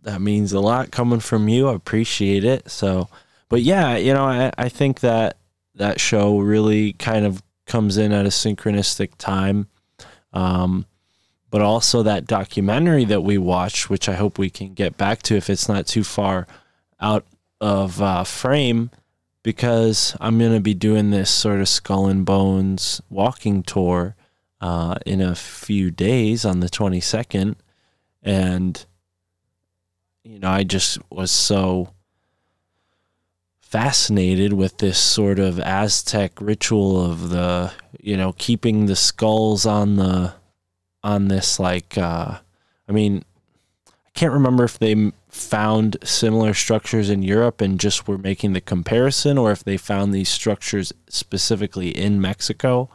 [0.02, 1.68] That means a lot coming from you.
[1.68, 2.70] I appreciate it.
[2.70, 3.08] So,
[3.48, 5.36] but yeah, you know, I, I think that
[5.74, 9.68] that show really kind of comes in at a synchronistic time.
[10.32, 10.86] Um,
[11.50, 15.36] but also that documentary that we watched, which I hope we can get back to
[15.36, 16.46] if it's not too far
[17.00, 17.26] out
[17.60, 18.90] of uh, frame
[19.42, 24.14] because I'm going to be doing this sort of skull and bones walking tour
[24.60, 27.56] uh, in a few days on the 22nd.
[28.22, 28.84] And,
[30.24, 31.90] you know, I just was so
[33.60, 39.96] fascinated with this sort of Aztec ritual of the, you know, keeping the skulls on
[39.96, 40.34] the,
[41.02, 42.38] on this, like, uh,
[42.88, 43.24] I mean,
[43.88, 48.60] I can't remember if they found similar structures in Europe and just were making the
[48.60, 52.90] comparison, or if they found these structures specifically in Mexico.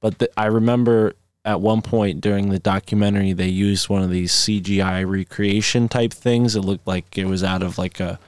[0.00, 1.12] But the, I remember
[1.46, 6.54] at one point during the documentary, they used one of these CGI recreation type things.
[6.56, 8.18] It looked like it was out of like a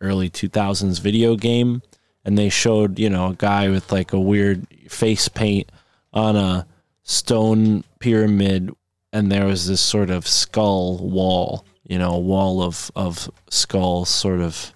[0.00, 1.82] early 2000s video game.
[2.24, 5.70] And they showed, you know, a guy with like a weird face paint
[6.12, 6.66] on a
[7.02, 8.70] stone pyramid.
[9.12, 14.08] And there was this sort of skull wall you know, a wall of, of skulls
[14.08, 14.72] sort of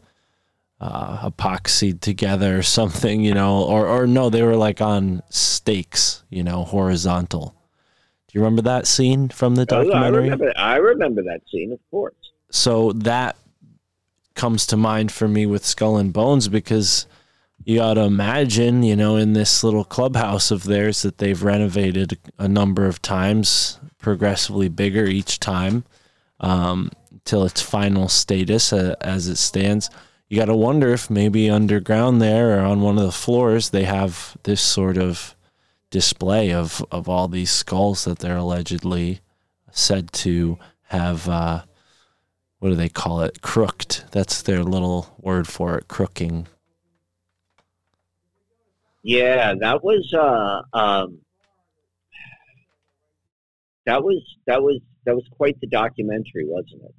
[0.80, 6.24] uh, epoxied together or something, you know, or, or no, they were like on stakes,
[6.28, 7.54] you know, horizontal.
[8.34, 10.00] Do you remember that scene from the documentary?
[10.02, 12.16] Oh, I remember, I remember that scene, of course.
[12.50, 13.36] So that
[14.34, 17.06] comes to mind for me with Skull and Bones because
[17.62, 22.18] you got to imagine, you know, in this little clubhouse of theirs that they've renovated
[22.36, 25.84] a number of times, progressively bigger each time.
[26.40, 26.90] Um,
[27.24, 29.88] till its final status uh, as it stands.
[30.28, 33.84] You got to wonder if maybe underground there or on one of the floors they
[33.84, 35.33] have this sort of
[35.94, 39.20] display of, of all these skulls that they're allegedly
[39.70, 41.28] said to have.
[41.28, 41.62] Uh,
[42.58, 43.42] what do they call it?
[43.42, 44.02] Crooked.
[44.10, 45.86] That's their little word for it.
[45.86, 46.48] Crooking.
[49.04, 51.18] Yeah, that was uh, um,
[53.86, 56.94] that was that was that was quite the documentary, wasn't it?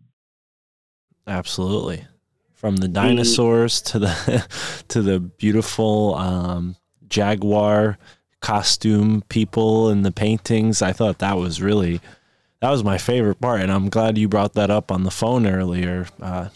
[1.27, 2.05] Absolutely.
[2.53, 4.47] from the dinosaurs to the
[4.87, 6.77] to the beautiful um,
[7.09, 7.97] jaguar
[8.45, 10.83] costume people and the paintings.
[10.83, 11.99] I thought that was really
[12.61, 15.47] that was my favorite part, and I'm glad you brought that up on the phone
[15.47, 16.05] earlier.
[16.21, 16.49] Uh,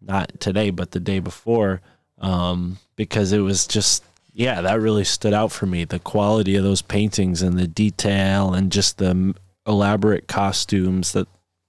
[0.00, 1.80] not today, but the day before,
[2.18, 4.02] um, because it was just
[4.32, 5.84] yeah, that really stood out for me.
[5.84, 9.34] The quality of those paintings and the detail and just the
[9.64, 11.28] elaborate costumes that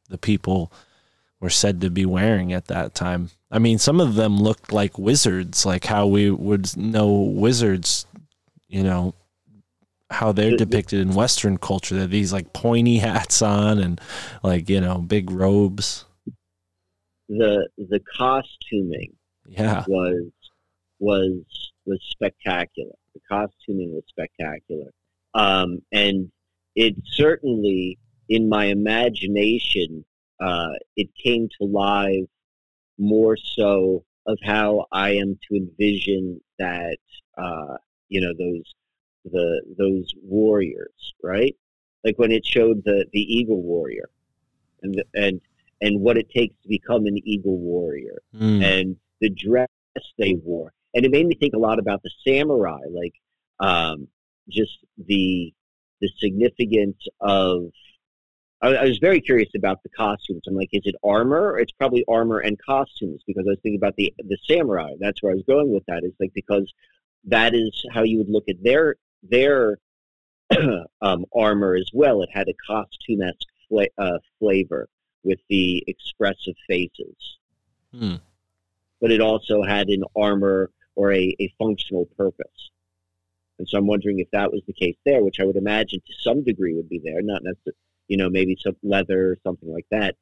[0.10, 0.72] the people
[1.40, 3.30] were said to be wearing at that time.
[3.52, 8.08] I mean, some of them looked like wizards, like how we would know wizards,
[8.68, 9.14] you know,
[10.10, 11.96] how they're depicted in Western culture.
[11.96, 14.00] They're these like pointy hats on and
[14.44, 16.06] like, you know, big robes.
[17.30, 19.14] The the costuming
[19.48, 19.84] yeah.
[19.88, 20.32] was
[21.00, 22.94] was was spectacular.
[23.14, 24.92] The costuming was spectacular.
[25.34, 26.32] Um, and
[26.76, 27.98] it certainly
[28.30, 30.06] in my imagination
[30.40, 32.30] uh, it came to life
[32.98, 36.98] more so of how I am to envision that
[37.38, 37.78] uh,
[38.10, 38.64] you know those
[39.32, 41.56] the those warriors, right?
[42.04, 44.10] Like when it showed the the eagle warrior,
[44.84, 45.42] and the, and
[45.82, 48.64] and what it takes to become an eagle warrior, mm.
[48.64, 49.68] and the dress
[50.18, 53.14] they wore, and it made me think a lot about the samurai, like
[53.60, 54.08] um,
[54.50, 55.54] just the
[56.00, 57.72] the significance of
[58.62, 60.42] I, I, was very curious about the costumes.
[60.48, 61.60] I'm like, is it armor?
[61.60, 64.94] It's probably armor and costumes because I was thinking about the the samurai.
[65.00, 66.04] That's where I was going with that.
[66.04, 66.72] Is like because
[67.26, 68.96] that is how you would look at their
[69.30, 69.78] their
[71.02, 72.22] um, armor as well.
[72.22, 73.22] It had a costume
[73.68, 74.88] fla- uh, flavor
[75.24, 77.38] with the expressive faces,
[77.92, 78.16] hmm.
[79.02, 82.72] but it also had an armor or a, a functional purpose.
[83.60, 86.14] And so I'm wondering if that was the case there, which I would imagine to
[86.22, 87.76] some degree would be there, not necessarily
[88.08, 90.16] you know, maybe some leather or something like that.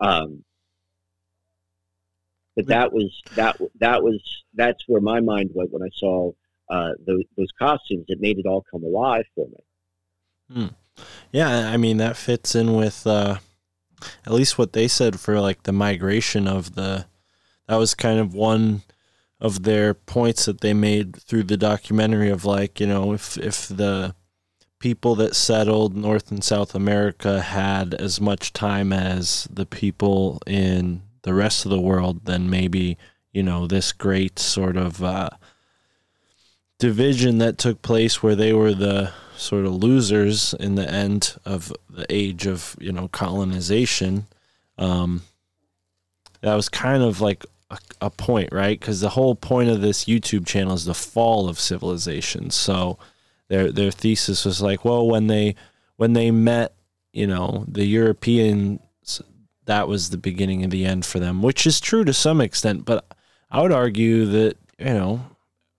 [0.00, 0.44] Um,
[2.56, 6.32] but that was that that was that's where my mind went when I saw
[6.68, 8.06] uh, those, those costumes.
[8.08, 9.56] It made it all come alive for me.
[10.52, 11.02] Hmm.
[11.32, 13.38] Yeah, I mean that fits in with uh,
[14.26, 17.06] at least what they said for like the migration of the.
[17.66, 18.82] That was kind of one
[19.40, 23.68] of their points that they made through the documentary of like you know if if
[23.68, 24.14] the
[24.84, 31.00] people that settled North and South America had as much time as the people in
[31.22, 32.98] the rest of the world, then maybe,
[33.32, 35.30] you know, this great sort of uh,
[36.84, 41.72] division that took place where they were the sort of losers in the end of
[41.88, 44.26] the age of, you know, colonization.
[44.76, 45.22] Um,
[46.42, 48.78] that was kind of like a, a point, right?
[48.78, 52.50] Because the whole point of this YouTube channel is the fall of civilization.
[52.50, 52.98] So,
[53.48, 55.54] their their thesis was like, well, when they
[55.96, 56.74] when they met,
[57.12, 59.22] you know, the Europeans,
[59.64, 62.84] that was the beginning of the end for them, which is true to some extent.
[62.84, 63.06] But
[63.50, 65.20] I would argue that you know,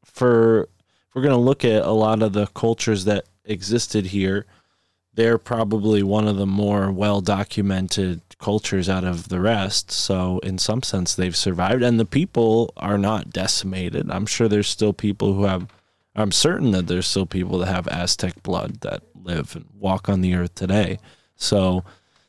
[0.03, 0.67] for
[1.15, 4.45] we're going to look at a lot of the cultures that existed here,
[5.13, 9.89] they're probably one of the more well documented cultures out of the rest.
[9.89, 14.11] So, in some sense, they've survived, and the people are not decimated.
[14.11, 15.67] I'm sure there's still people who have
[16.15, 20.21] I'm certain that there's still people that have Aztec blood that live and walk on
[20.21, 20.99] the earth today.
[21.35, 21.83] So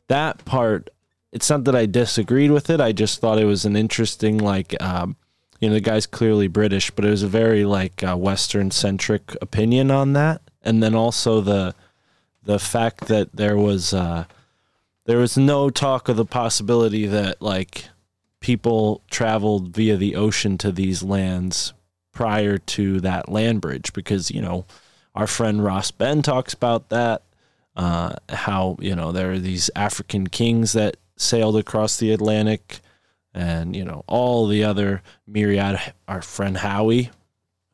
[0.07, 0.89] that part,
[1.31, 2.81] it's not that I disagreed with it.
[2.81, 5.15] I just thought it was an interesting, like, um,
[5.59, 9.35] you know, the guy's clearly British, but it was a very like uh, Western centric
[9.41, 10.41] opinion on that.
[10.61, 11.75] And then also the
[12.43, 14.25] the fact that there was uh,
[15.05, 17.85] there was no talk of the possibility that like
[18.39, 21.73] people traveled via the ocean to these lands
[22.13, 24.65] prior to that land bridge because you know
[25.15, 27.23] our friend Ross Ben talks about that
[27.75, 32.79] uh, how you know there are these African kings that sailed across the Atlantic
[33.37, 37.11] and you know all the other myriad our friend Howie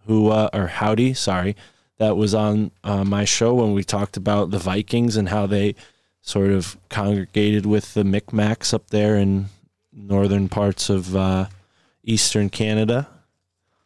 [0.06, 1.56] who uh, or Howdy sorry
[1.98, 5.76] that was on uh, my show when we talked about the Vikings and how they
[6.22, 9.48] sort of congregated with the Micmacs up there in
[9.92, 11.48] northern parts of uh,
[12.04, 13.08] eastern Canada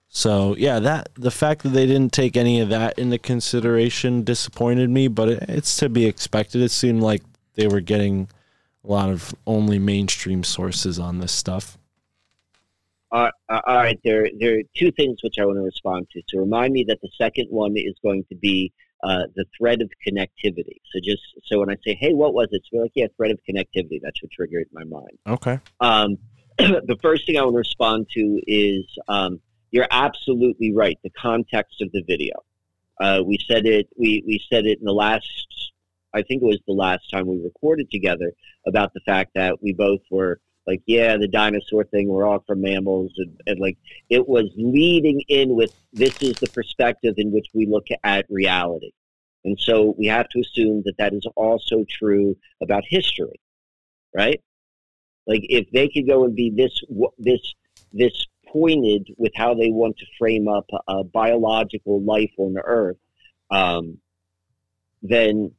[0.10, 4.90] so yeah, that the fact that they didn't take any of that into consideration disappointed
[4.90, 6.62] me, but it, it's to be expected.
[6.62, 7.22] It seemed like
[7.56, 8.30] they were getting
[8.88, 11.78] a lot of only mainstream sources on this stuff.
[13.12, 16.22] Uh, all right, there there are two things which I want to respond to.
[16.28, 18.74] So remind me that the second one is going to be
[19.04, 20.78] uh, the thread of connectivity.
[20.92, 23.40] So just so when I say, "Hey, what was it?" So like, "Yeah, thread of
[23.50, 25.18] connectivity." That's what triggered it in my mind.
[25.26, 25.60] Okay.
[25.80, 26.18] Um,
[26.58, 29.40] the first thing I want to respond to is um,
[29.72, 30.98] you're absolutely right.
[31.04, 32.34] The context of the video.
[33.00, 33.88] Uh, we said it.
[33.98, 35.67] We we said it in the last.
[36.18, 38.32] I think it was the last time we recorded together
[38.66, 42.62] about the fact that we both were like yeah, the dinosaur thing, we're all from
[42.62, 43.78] mammals, and, and like
[44.10, 48.92] it was leading in with this is the perspective in which we look at reality,
[49.46, 53.40] and so we have to assume that that is also true about history,
[54.14, 54.42] right?
[55.26, 56.82] Like if they could go and be this
[57.18, 57.54] this
[57.94, 62.98] this pointed with how they want to frame up a biological life on Earth,
[63.52, 64.00] um,
[65.02, 65.52] then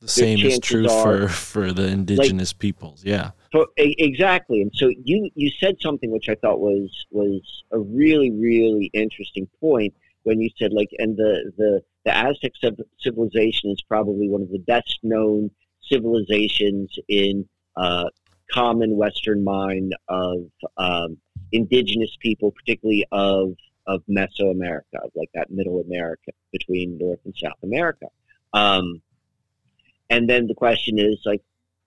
[0.00, 3.04] the same is true are, for for the indigenous like, peoples.
[3.04, 4.62] Yeah, for, exactly.
[4.62, 7.40] And so you you said something which I thought was was
[7.72, 12.52] a really really interesting point when you said like, and the the the Aztec
[13.00, 15.50] civilization is probably one of the best known
[15.82, 18.04] civilizations in uh,
[18.50, 20.46] common Western mind of
[20.76, 21.18] um,
[21.52, 23.54] indigenous people, particularly of
[23.86, 28.06] of Mesoamerica, like that Middle America between North and South America.
[28.52, 29.00] Um,
[30.10, 31.42] and then the question is like,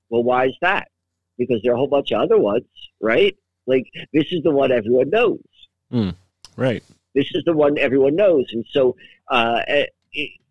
[0.09, 0.89] well, why is that?
[1.37, 2.65] Because there are a whole bunch of other ones,
[2.99, 3.35] right?
[3.67, 5.39] Like this is the one everyone knows.
[5.91, 6.15] Mm,
[6.57, 6.83] right.
[7.15, 8.95] This is the one everyone knows, and so,
[9.27, 9.61] uh,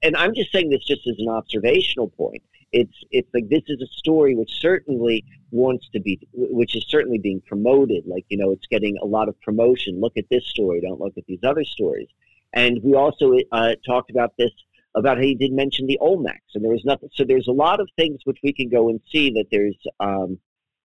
[0.03, 2.43] and I'm just saying this just as an observational point.
[2.73, 7.19] It's it's like this is a story which certainly wants to be, which is certainly
[7.19, 8.07] being promoted.
[8.07, 10.01] Like you know, it's getting a lot of promotion.
[10.01, 10.81] Look at this story.
[10.81, 12.09] Don't look at these other stories.
[12.53, 14.51] And we also uh, talked about this
[14.95, 17.09] about how he did mention the Olmecs, and there was nothing.
[17.15, 20.39] So there's a lot of things which we can go and see that there's um,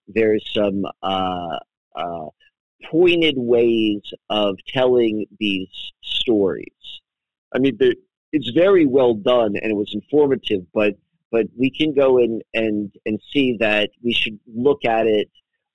[0.07, 1.57] there's some uh,
[1.95, 2.27] uh,
[2.91, 5.69] pointed ways of telling these
[6.03, 6.67] stories.
[7.53, 7.77] I mean,
[8.31, 10.95] it's very well done and it was informative, but
[11.31, 15.29] but we can go in and and see that we should look at it.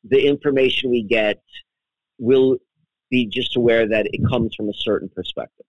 [0.04, 1.42] The information we get
[2.18, 2.58] will
[3.10, 5.66] be just aware that it comes from a certain perspective.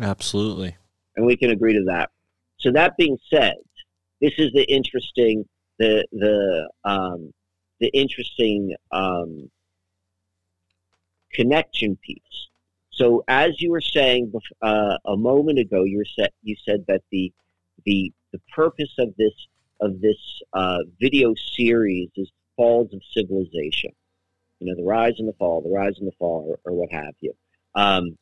[0.00, 0.76] Absolutely.
[1.16, 2.10] And we can agree to that.
[2.58, 3.56] So that being said,
[4.20, 5.44] this is the interesting
[5.78, 7.32] the the um,
[7.80, 9.50] the interesting um,
[11.32, 12.48] connection piece.
[12.90, 14.32] So as you were saying
[14.62, 17.32] uh, a moment ago, you set, you said that the
[17.84, 19.34] the the purpose of this
[19.80, 20.16] of this
[20.52, 23.90] uh, video series is falls of civilization.
[24.60, 26.92] You know, the rise and the fall, the rise and the fall, or, or what
[26.92, 27.34] have you.
[27.74, 28.16] Um,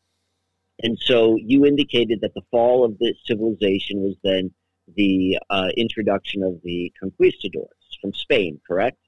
[0.82, 4.52] and so you indicated that the fall of the civilization was then
[4.96, 7.68] the uh, introduction of the conquistadors
[8.00, 8.98] from Spain, correct?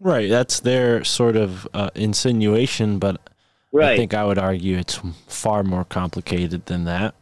[0.00, 0.28] Right.
[0.28, 3.20] That's their sort of uh, insinuation, but
[3.72, 3.92] right.
[3.92, 7.14] I think I would argue it's far more complicated than that.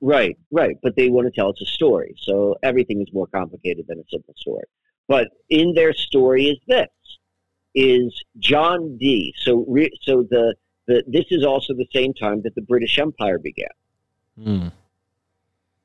[0.00, 0.76] Right, right.
[0.82, 2.14] But they want to tell us a story.
[2.18, 4.64] So everything is more complicated than a simple story.
[5.08, 6.88] But in their story is this
[7.74, 10.54] is John Dee So re, so the
[10.86, 13.68] the, this is also the same time that the British Empire began.
[14.38, 14.72] Mm.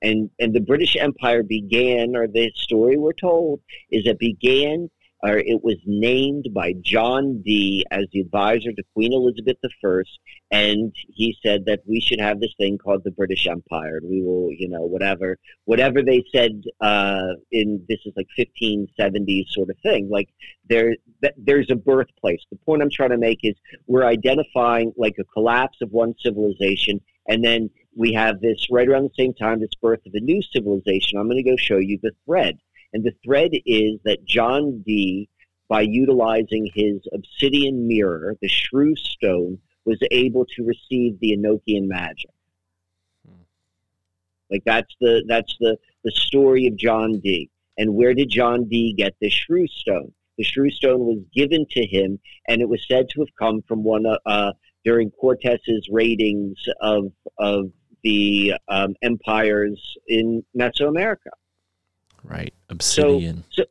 [0.02, 4.90] And, and the British Empire began, or the story we're told, is it began
[5.24, 10.02] it was named by John Dee as the advisor to Queen Elizabeth I,
[10.52, 14.50] and he said that we should have this thing called the British Empire, we will,
[14.52, 20.10] you know, whatever, whatever they said uh, in this is like 1570s sort of thing.
[20.10, 20.30] Like
[20.70, 20.96] there,
[21.38, 22.42] there's a birthplace.
[22.50, 23.56] The point I'm trying to make is
[23.88, 29.04] we're identifying like a collapse of one civilization, and then we have this right around
[29.04, 31.20] the same time, this birth of a new civilization.
[31.20, 32.58] I'm going to go show you the thread.
[32.94, 35.30] And the thread is that John Dee,
[35.68, 42.32] by utilizing his obsidian mirror, the shrew stone, was able to receive the Enochian magic.
[43.28, 43.42] Hmm.
[44.50, 47.50] Like that's the that's the the story of John Dee.
[47.78, 50.12] And where did John Dee get the shrew stone?
[50.38, 53.84] The shrew stone was given to him, and it was said to have come from
[53.84, 57.72] one uh, uh during Cortez's raidings of of
[58.04, 61.32] the um, empires in Mesoamerica.
[62.24, 62.54] Right.
[62.70, 63.44] Obsidian.
[63.52, 63.70] So, so,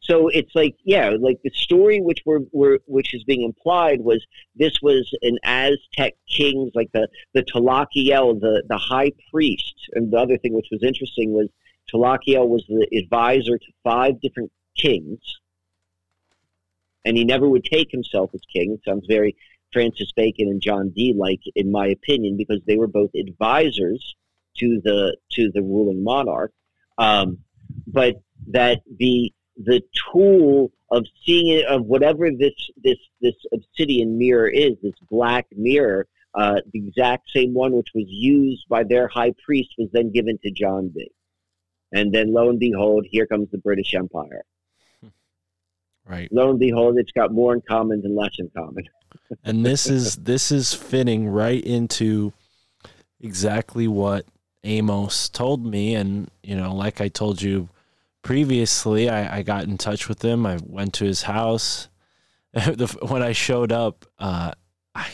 [0.00, 4.26] so it's like, yeah, like the story which were, were which is being implied was
[4.56, 9.74] this was an Aztec king's like the the Tlacael, the the high priest.
[9.92, 11.48] And the other thing which was interesting was
[11.92, 15.20] Tlacael was the advisor to five different kings,
[17.04, 18.72] and he never would take himself as king.
[18.72, 19.36] It sounds very
[19.72, 24.16] Francis Bacon and John Dee like, in my opinion, because they were both advisors
[24.58, 26.52] to the to the ruling monarch.
[26.98, 27.38] Um,
[27.86, 34.48] but that the the tool of seeing it of whatever this this this obsidian mirror
[34.48, 39.32] is, this black mirror, uh, the exact same one which was used by their high
[39.44, 41.10] priest was then given to John Dee
[41.92, 44.44] And then lo and behold, here comes the British Empire.
[46.06, 46.28] Right.
[46.32, 48.82] Lo and behold, it's got more in common than less in common.
[49.44, 52.32] and this is this is fitting right into
[53.20, 54.24] exactly what
[54.64, 57.68] Amos told me, and you know, like I told you
[58.22, 60.46] previously I, I got in touch with him.
[60.46, 61.88] I went to his house.
[63.08, 64.52] when I showed up, uh,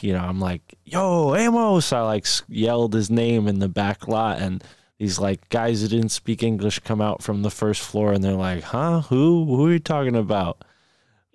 [0.01, 4.41] you know, I'm like, "Yo, Amos!" I like yelled his name in the back lot,
[4.41, 4.65] and
[4.99, 8.33] these like guys who didn't speak English come out from the first floor, and they're
[8.33, 9.03] like, "Huh?
[9.03, 9.45] Who?
[9.45, 10.65] Who are you talking about?"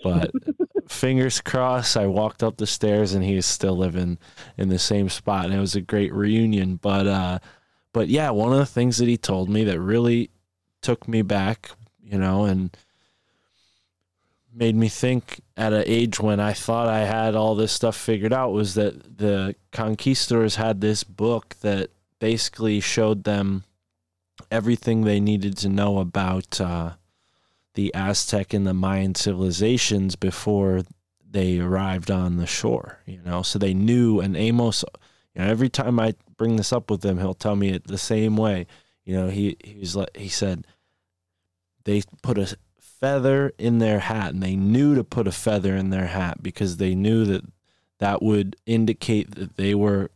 [0.04, 0.32] But
[0.88, 4.18] fingers crossed, I walked up the stairs, and he's still living
[4.58, 6.78] in the same spot, and it was a great reunion.
[6.78, 7.40] But uh,
[7.94, 10.30] but yeah, one of the things that he told me that really
[10.82, 11.72] took me back,
[12.04, 12.76] you know, and
[14.54, 18.34] made me think at an age when I thought I had all this stuff figured
[18.34, 21.90] out was that the conquistadors had this book that
[22.20, 23.64] basically showed them
[24.50, 26.92] everything they needed to know about uh,
[27.76, 30.82] the Aztec and the Mayan civilizations before
[31.30, 33.00] they arrived on the shore.
[33.06, 34.20] You know, so they knew.
[34.20, 34.84] And Amos,
[35.34, 38.00] you know, every time I bring this up with him, he'll tell me it the
[38.00, 38.66] same way.
[39.06, 40.66] You know, he he's like he said
[41.84, 45.92] they put a feather in their hat and they knew to put a feather in
[45.92, 47.44] their hat because they knew that
[48.00, 50.10] that would indicate that they were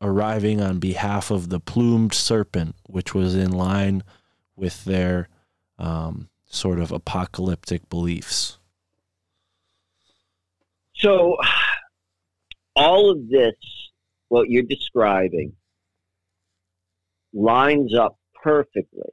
[0.00, 4.04] arriving on behalf of the plumed serpent, which was in line
[4.54, 5.28] with their
[5.80, 8.56] um, sort of apocalyptic beliefs.
[10.94, 11.38] So,
[12.76, 13.56] all of this,
[14.28, 15.54] what you're describing,
[17.32, 19.10] lines up perfectly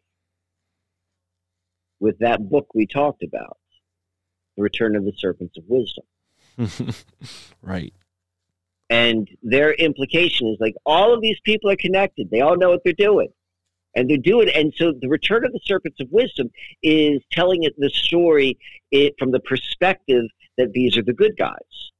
[2.00, 3.58] with that book we talked about,
[4.56, 6.06] The Return of the Serpents of Wisdom.
[7.62, 7.94] right.
[8.90, 12.30] And their implication is like all of these people are connected.
[12.32, 13.30] They all know what they're doing.
[13.96, 16.52] And they're doing and so the return of the serpents of wisdom
[16.84, 18.56] is telling it the story
[18.92, 20.26] it from the perspective
[20.60, 21.92] that these are the good guys.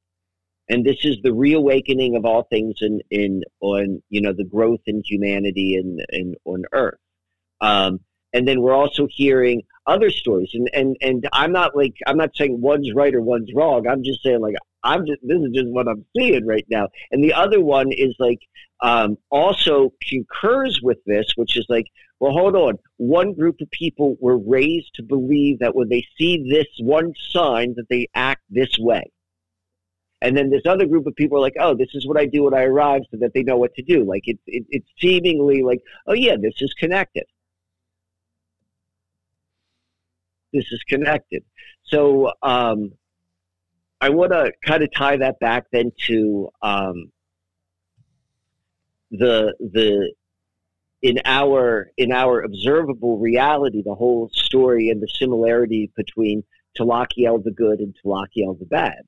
[0.70, 4.80] And this is the reawakening of all things in, in on you know the growth
[4.86, 6.98] in humanity and, and on earth.
[7.60, 8.00] Um,
[8.32, 10.50] and then we're also hearing other stories.
[10.54, 13.88] And and and i'm not like i'm not saying one's right or one's wrong.
[13.88, 14.54] I'm just saying like
[14.84, 16.86] i'm just this is just what i'm seeing right now.
[17.10, 18.40] And the other one is like
[18.82, 21.86] um, also concurs with this which is like
[22.20, 22.78] well hold on.
[22.98, 27.74] One group of people were raised to believe that when they see this one sign
[27.74, 29.10] that they act this way
[30.22, 32.44] and then this other group of people are like, oh, this is what I do
[32.44, 34.04] when I arrive so that they know what to do.
[34.04, 37.24] Like it, it, it's seemingly like, oh, yeah, this is connected.
[40.52, 41.44] this is connected.
[41.84, 42.92] So um,
[44.00, 47.12] I want to kind of tie that back then to um,
[49.10, 50.12] the the
[51.02, 56.44] in our in our observable reality, the whole story and the similarity between
[56.78, 59.02] Tlaquiel the good and Tlaquiel the bad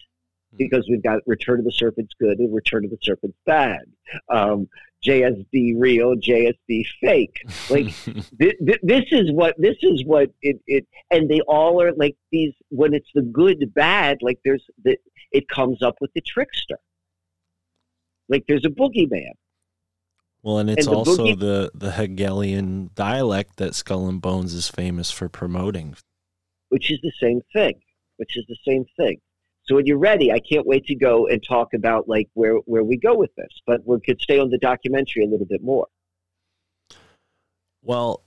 [0.57, 3.83] because we've got Return of the Serpent's good and Return of the Serpent's bad.
[4.29, 4.69] Um,
[5.05, 7.37] JSB real, JSD fake.
[7.71, 11.93] Like th- th- this is what this is what it, it and they all are
[11.95, 14.97] like these when it's the good bad like there's the
[15.33, 16.79] it comes up with the trickster.
[18.29, 19.33] Like there's a boogeyman.
[20.43, 24.55] Well, and it's and the also boogie- the the Hegelian dialect that Skull and Bones
[24.55, 25.97] is famous for promoting,
[26.69, 27.81] which is the same thing.
[28.19, 29.21] Which is the same thing.
[29.65, 32.83] So when you're ready, I can't wait to go and talk about like where where
[32.83, 33.61] we go with this.
[33.67, 35.87] But we could stay on the documentary a little bit more.
[37.83, 38.23] Well,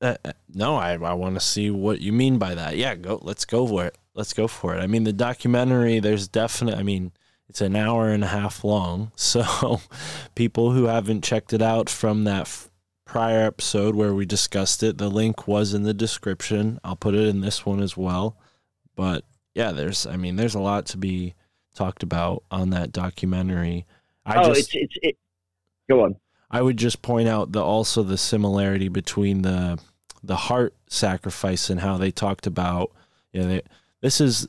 [0.00, 2.76] uh, uh no, I I want to see what you mean by that.
[2.76, 3.18] Yeah, go.
[3.22, 3.98] Let's go for it.
[4.14, 4.80] Let's go for it.
[4.80, 6.00] I mean, the documentary.
[6.00, 6.78] There's definite.
[6.78, 7.12] I mean,
[7.48, 9.12] it's an hour and a half long.
[9.16, 9.80] So,
[10.34, 12.70] people who haven't checked it out from that f-
[13.04, 16.80] prior episode where we discussed it, the link was in the description.
[16.82, 18.38] I'll put it in this one as well.
[18.96, 19.24] But
[19.54, 21.34] yeah, there's I mean, there's a lot to be
[21.74, 23.86] talked about on that documentary.
[24.24, 25.16] I oh, just, it's it's it.
[25.88, 26.16] Go on.
[26.50, 29.78] I would just point out the also the similarity between the
[30.22, 32.92] the heart sacrifice and how they talked about.
[33.32, 33.62] You know, they,
[34.00, 34.46] this is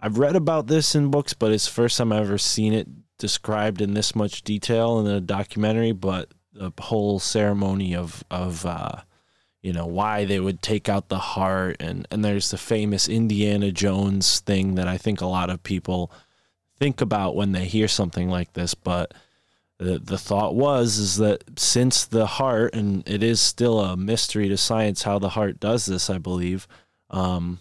[0.00, 2.88] I've read about this in books, but it's the first time I've ever seen it
[3.18, 5.92] described in this much detail in a documentary.
[5.92, 9.02] But the whole ceremony of of uh,
[9.64, 11.76] you know why they would take out the heart.
[11.80, 16.12] And and there's the famous Indiana Jones thing that I think a lot of people
[16.78, 18.74] think about when they hear something like this.
[18.74, 19.14] But
[19.78, 24.48] the the thought was is that since the heart and it is still a mystery
[24.48, 26.68] to science how the heart does this I believe
[27.10, 27.58] um,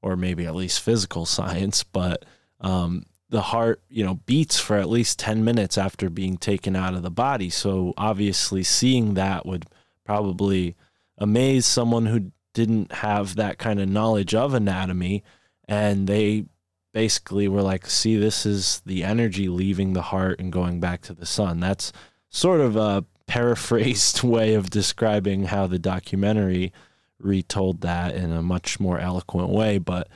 [0.00, 2.24] or maybe at least physical science but
[2.60, 6.94] um, the heart you know beats for at least 10 minutes after being taken out
[6.94, 7.50] of the body.
[7.50, 9.66] So obviously seeing that would
[10.04, 10.76] probably
[11.18, 15.22] amaze someone who didn't have that kind of knowledge of anatomy
[15.68, 16.44] and they
[16.92, 21.12] basically were like see this is the energy leaving the heart and going back to
[21.12, 21.92] the sun that's
[22.30, 26.72] sort of a paraphrased way of describing how the documentary
[27.20, 29.78] retold that in a much more eloquent way.
[29.78, 30.08] But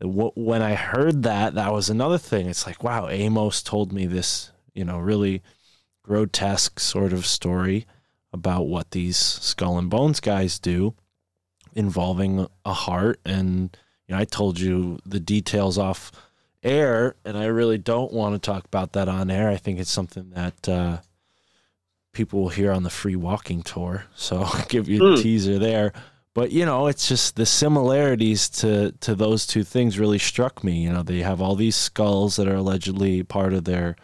[0.00, 2.48] when I heard that, that was another thing.
[2.48, 5.42] It's like, wow, Amos told me this, you know, really
[6.02, 7.86] grotesque sort of story
[8.32, 10.94] about what these skull and bones guys do
[11.74, 13.76] involving a heart and
[14.08, 16.10] you know, I told you the details off
[16.62, 19.50] air, and I really don't want to talk about that on air.
[19.50, 20.98] I think it's something that uh,
[22.12, 24.06] people will hear on the free walking tour.
[24.16, 25.22] So I'll give you a mm.
[25.22, 25.92] teaser there.
[26.34, 30.82] But you know, it's just the similarities to to those two things really struck me.
[30.82, 33.96] You know, they have all these skulls that are allegedly part of their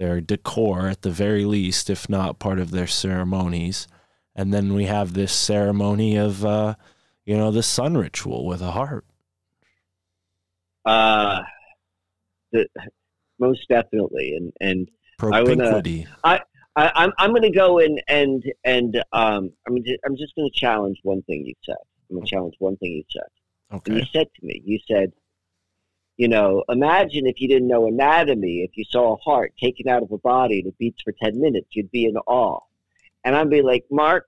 [0.00, 3.86] their decor at the very least, if not part of their ceremonies.
[4.34, 6.74] And then we have this ceremony of uh,
[7.24, 9.04] you know, the sun ritual with a heart.
[10.84, 11.42] Uh,
[12.50, 12.66] the,
[13.38, 16.06] most definitely, and and Propinquity.
[16.24, 16.44] I wanna,
[16.76, 20.34] I, I I'm I'm going to go in and and um I'm just, I'm just
[20.34, 21.76] going to challenge one thing you said.
[22.08, 23.76] I'm going to challenge one thing you said.
[23.76, 23.92] Okay.
[23.92, 25.12] And you said to me, you said,
[26.20, 30.02] you know, imagine if you didn't know anatomy, if you saw a heart taken out
[30.02, 32.60] of a body that beats for ten minutes, you'd be in awe.
[33.24, 34.26] And I'd be like, Mark,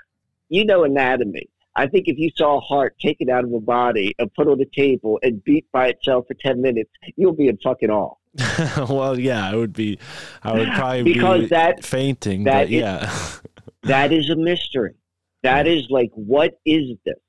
[0.49, 1.51] you know anatomy.
[1.77, 4.59] I think if you saw a heart taken out of a body and put on
[4.63, 8.15] a table and beat by itself for 10 minutes, you'll be in fucking awe.
[8.89, 9.99] well, yeah, I would be,
[10.43, 13.15] I would probably because be that, fainting, that but is, yeah.
[13.83, 14.95] that is a mystery.
[15.43, 17.21] That is like, what is this?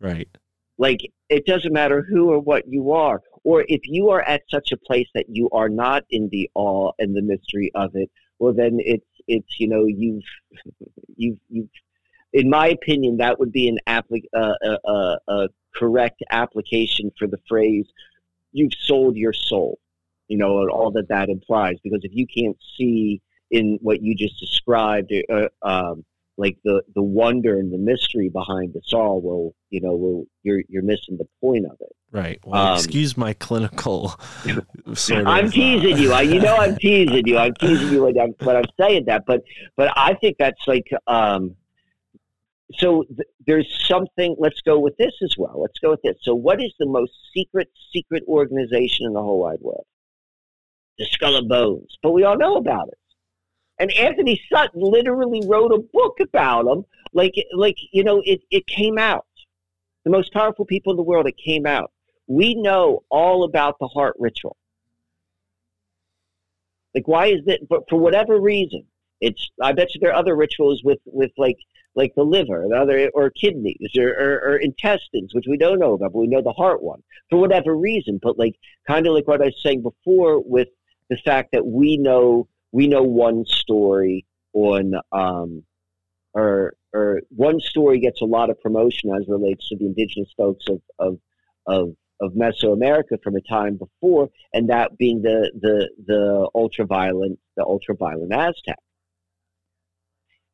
[0.00, 0.28] Right.
[0.76, 3.22] Like, it doesn't matter who or what you are.
[3.48, 6.92] Or if you are at such a place that you are not in the awe
[6.98, 10.28] and the mystery of it, well, then it's, it's, you know, you've,
[11.16, 11.70] you've, you've
[12.34, 17.26] in my opinion, that would be an applic- uh, uh, uh, a correct application for
[17.26, 17.86] the phrase
[18.52, 19.78] "you've sold your soul."
[20.28, 21.76] You know, and all that that implies.
[21.82, 26.04] Because if you can't see in what you just described, uh, um,
[26.38, 30.62] like the the wonder and the mystery behind this all, well, you know, well, you're
[30.68, 31.94] you're missing the point of it.
[32.10, 32.40] Right.
[32.44, 34.18] Well, um, excuse my clinical.
[34.94, 36.12] Sort I'm uh, teasing you.
[36.12, 37.36] I, you know, I'm teasing you.
[37.36, 39.24] I'm teasing you when I'm, when I'm saying that.
[39.26, 39.42] But
[39.76, 40.88] but I think that's like.
[41.06, 41.56] Um,
[42.74, 46.34] so th- there's something let's go with this as well let's go with this so
[46.34, 49.86] what is the most secret secret organization in the whole wide world
[50.98, 52.98] the skull and bones but we all know about it
[53.78, 58.66] and antony sutton literally wrote a book about them like like you know it, it
[58.66, 59.26] came out.
[60.04, 61.90] The most powerful people in the world it came out.
[62.26, 64.56] We know all about the heart ritual.
[66.94, 68.84] Like why is that but for whatever reason
[69.20, 71.58] it's i bet you there are other rituals with with like
[71.94, 75.94] like the liver and other or kidneys or, or, or, intestines, which we don't know
[75.94, 78.20] about, but we know the heart one for whatever reason.
[78.22, 78.54] But like
[78.86, 80.68] kind of like what I was saying before with
[81.10, 85.64] the fact that we know we know one story on um,
[86.34, 90.64] or or one story gets a lot of promotion as relates to the indigenous folks
[90.68, 91.18] of of
[91.66, 91.90] of,
[92.20, 98.32] of Mesoamerica from a time before, and that being the the the ultraviolet the ultraviolet
[98.32, 98.78] Aztec.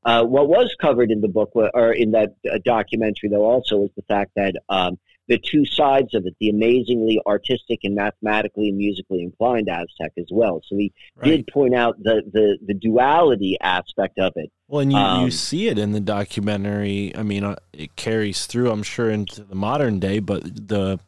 [0.05, 3.91] Uh, what was covered in the book or in that uh, documentary, though, also was
[3.97, 4.99] the fact that um,
[5.29, 10.29] the two sides of it, the amazingly artistic and mathematically and musically inclined Aztec as
[10.31, 10.61] well.
[10.67, 11.29] So he right.
[11.29, 14.51] did point out the, the, the duality aspect of it.
[14.69, 17.15] Well, and you, um, you see it in the documentary.
[17.17, 20.99] I mean, uh, it carries through, I'm sure, into the modern day, but the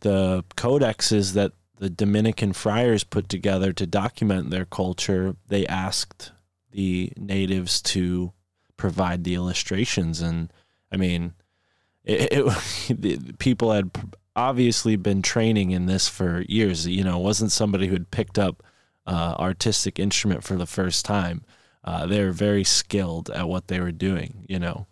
[0.00, 6.30] the codexes that the Dominican friars put together to document their culture, they asked
[6.70, 8.32] the natives to
[8.78, 10.50] provide the illustrations and
[10.90, 11.34] i mean
[12.08, 12.44] it,
[13.04, 13.90] it, people had
[14.34, 16.86] obviously been training in this for years.
[16.86, 18.62] You know it wasn't somebody who had picked up
[19.06, 21.44] uh, artistic instrument for the first time.
[21.84, 24.86] Uh, they were very skilled at what they were doing you know?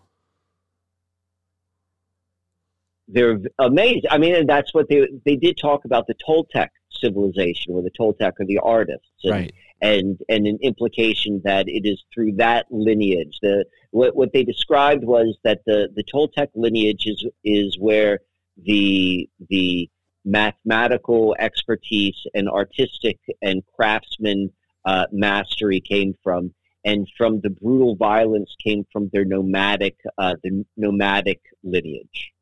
[3.08, 4.02] They're amazing.
[4.10, 8.32] I mean that's what they they did talk about the toltec civilization where the toltec
[8.40, 13.38] are the artists and, right and and an implication that it is through that lineage.
[13.42, 18.20] The what, what they described was that the the Toltec lineage is is where
[18.64, 19.90] the the
[20.24, 24.50] mathematical expertise and artistic and craftsman
[24.84, 26.52] uh, mastery came from,
[26.84, 32.32] and from the brutal violence came from their nomadic uh, the nomadic lineage.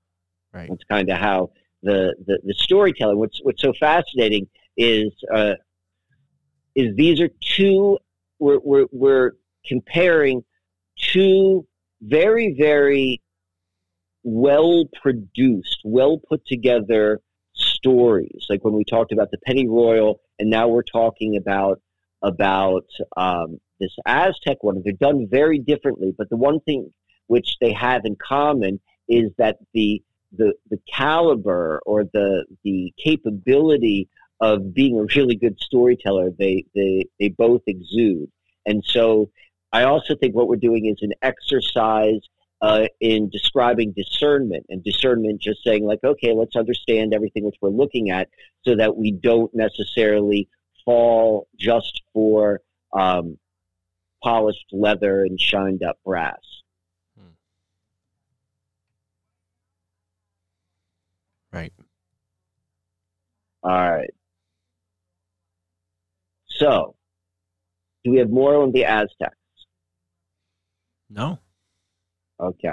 [0.53, 0.68] Right.
[0.68, 1.51] That's kind of how
[1.82, 3.18] the, the the storytelling.
[3.18, 5.55] What's what's so fascinating is uh,
[6.74, 7.98] is these are two
[8.38, 9.32] we're, we're, we're
[9.66, 10.44] comparing
[10.96, 11.66] two
[12.02, 13.20] very very
[14.22, 17.20] well produced well put together
[17.52, 18.46] stories.
[18.48, 21.80] Like when we talked about the Pennyroyal and now we're talking about
[22.22, 24.80] about um, this aztec one.
[24.82, 26.92] They're done very differently but the one thing
[27.26, 30.02] which they have in common is that the
[30.36, 34.08] the the caliber or the the capability
[34.41, 38.30] of being a really good storyteller they they they both exude
[38.66, 39.30] and so
[39.72, 42.20] i also think what we're doing is an exercise
[42.62, 47.68] uh, in describing discernment and discernment just saying like okay let's understand everything which we're
[47.68, 48.28] looking at
[48.64, 50.49] so that we don't necessarily
[50.85, 52.61] fall just for
[52.93, 53.37] um,
[54.22, 56.55] polished leather and shined up brass
[61.55, 61.72] Right.
[63.62, 64.12] All right.
[66.57, 66.94] So,
[68.05, 69.36] do we have more on the Aztecs?
[71.11, 71.38] No.
[72.40, 72.72] Okay.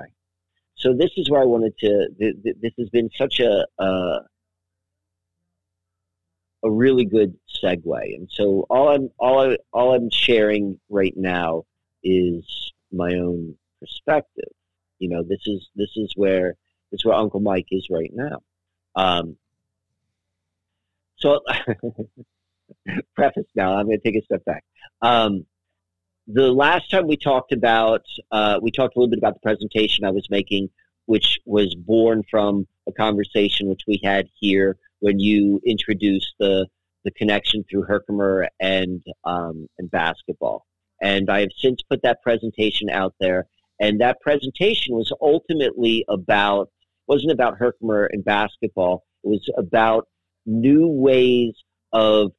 [0.75, 2.09] So this is where I wanted to.
[2.19, 4.19] Th- th- this has been such a uh,
[6.63, 11.65] a really good segue, and so all I'm all I, all I'm sharing right now
[12.03, 14.49] is my own perspective.
[14.97, 16.55] You know, this is this is where
[16.91, 18.41] this is where Uncle Mike is right now.
[18.95, 19.37] Um,
[21.17, 21.41] so,
[23.15, 24.63] preface now, I'm going to take a step back.
[25.01, 25.45] Um,
[26.27, 30.05] the last time we talked about, uh, we talked a little bit about the presentation
[30.05, 30.69] I was making,
[31.05, 36.67] which was born from a conversation which we had here when you introduced the
[37.03, 40.65] the connection through Herkimer and um, and basketball.
[41.01, 43.47] And I have since put that presentation out there,
[43.79, 46.69] and that presentation was ultimately about
[47.07, 49.03] wasn't about Herkimer and basketball.
[49.23, 50.07] It was about
[50.45, 51.53] new ways
[51.91, 52.31] of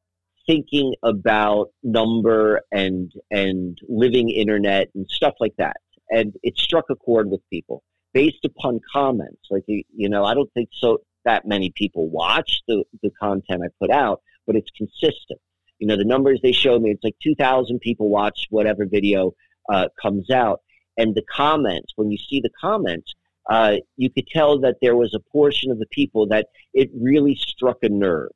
[0.47, 5.76] thinking about number and and living internet and stuff like that.
[6.11, 7.82] And it struck a chord with people
[8.12, 9.43] based upon comments.
[9.51, 13.68] Like you know, I don't think so that many people watch the, the content I
[13.80, 15.40] put out, but it's consistent.
[15.78, 19.32] You know, the numbers they showed me, it's like 2,000 people watch whatever video
[19.72, 20.61] uh, comes out.
[20.97, 23.14] And the comments, when you see the comments,
[23.51, 27.34] uh, you could tell that there was a portion of the people that it really
[27.34, 28.30] struck a nerve.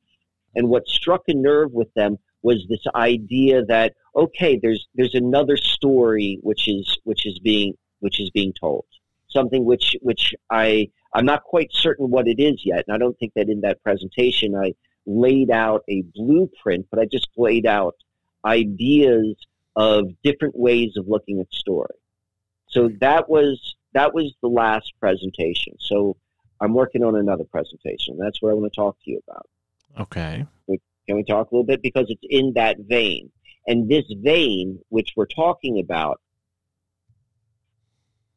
[0.55, 5.57] And what struck a nerve with them was this idea that okay, there's there's another
[5.57, 8.85] story which is which is being which is being told,
[9.29, 13.17] something which which I I'm not quite certain what it is yet, and I don't
[13.19, 14.73] think that in that presentation I
[15.05, 17.95] laid out a blueprint, but I just laid out
[18.45, 19.35] ideas
[19.75, 21.95] of different ways of looking at story.
[22.67, 25.75] So that was that was the last presentation.
[25.79, 26.17] So
[26.59, 28.17] I'm working on another presentation.
[28.17, 29.47] That's what I want to talk to you about.
[29.99, 30.45] Okay.
[30.67, 31.81] Can we talk a little bit?
[31.81, 33.31] Because it's in that vein.
[33.65, 36.21] And this vein, which we're talking about,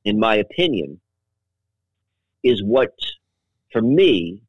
[0.05, 1.01] in my opinion,
[2.43, 2.95] is what,
[3.73, 4.43] for me,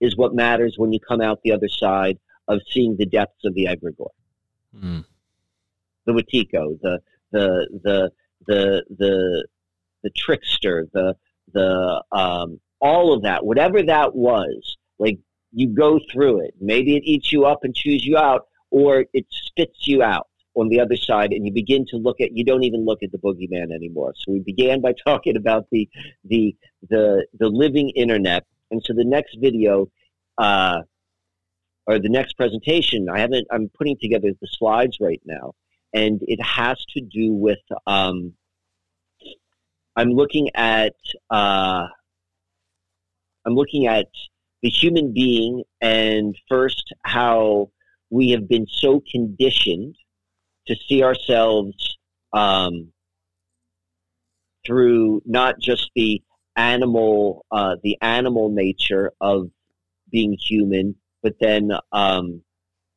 [0.00, 2.18] is what matters when you come out the other side
[2.48, 4.08] of seeing the depths of the egregore.
[4.76, 5.04] Mm.
[6.06, 8.12] The Wetiko, the, the, the,
[8.46, 9.46] the, the,
[10.02, 11.16] the trickster, the
[11.52, 15.18] the um, all of that, whatever that was, like
[15.54, 16.54] you go through it.
[16.60, 20.68] Maybe it eats you up and chews you out, or it spits you out on
[20.68, 22.36] the other side, and you begin to look at.
[22.36, 24.12] You don't even look at the boogeyman anymore.
[24.16, 25.88] So we began by talking about the
[26.24, 26.54] the
[26.90, 29.88] the the living internet, and so the next video.
[30.36, 30.80] Uh,
[31.86, 33.46] or the next presentation, I haven't.
[33.50, 35.52] I'm putting together the slides right now,
[35.92, 38.32] and it has to do with um,
[39.96, 40.94] I'm looking at
[41.30, 41.86] uh,
[43.44, 44.08] I'm looking at
[44.64, 47.70] the human being and first how
[48.08, 49.94] we have been so conditioned
[50.66, 51.98] to see ourselves
[52.32, 52.90] um,
[54.64, 56.22] through not just the
[56.56, 59.50] animal uh, the animal nature of
[60.10, 62.40] being human, but then um,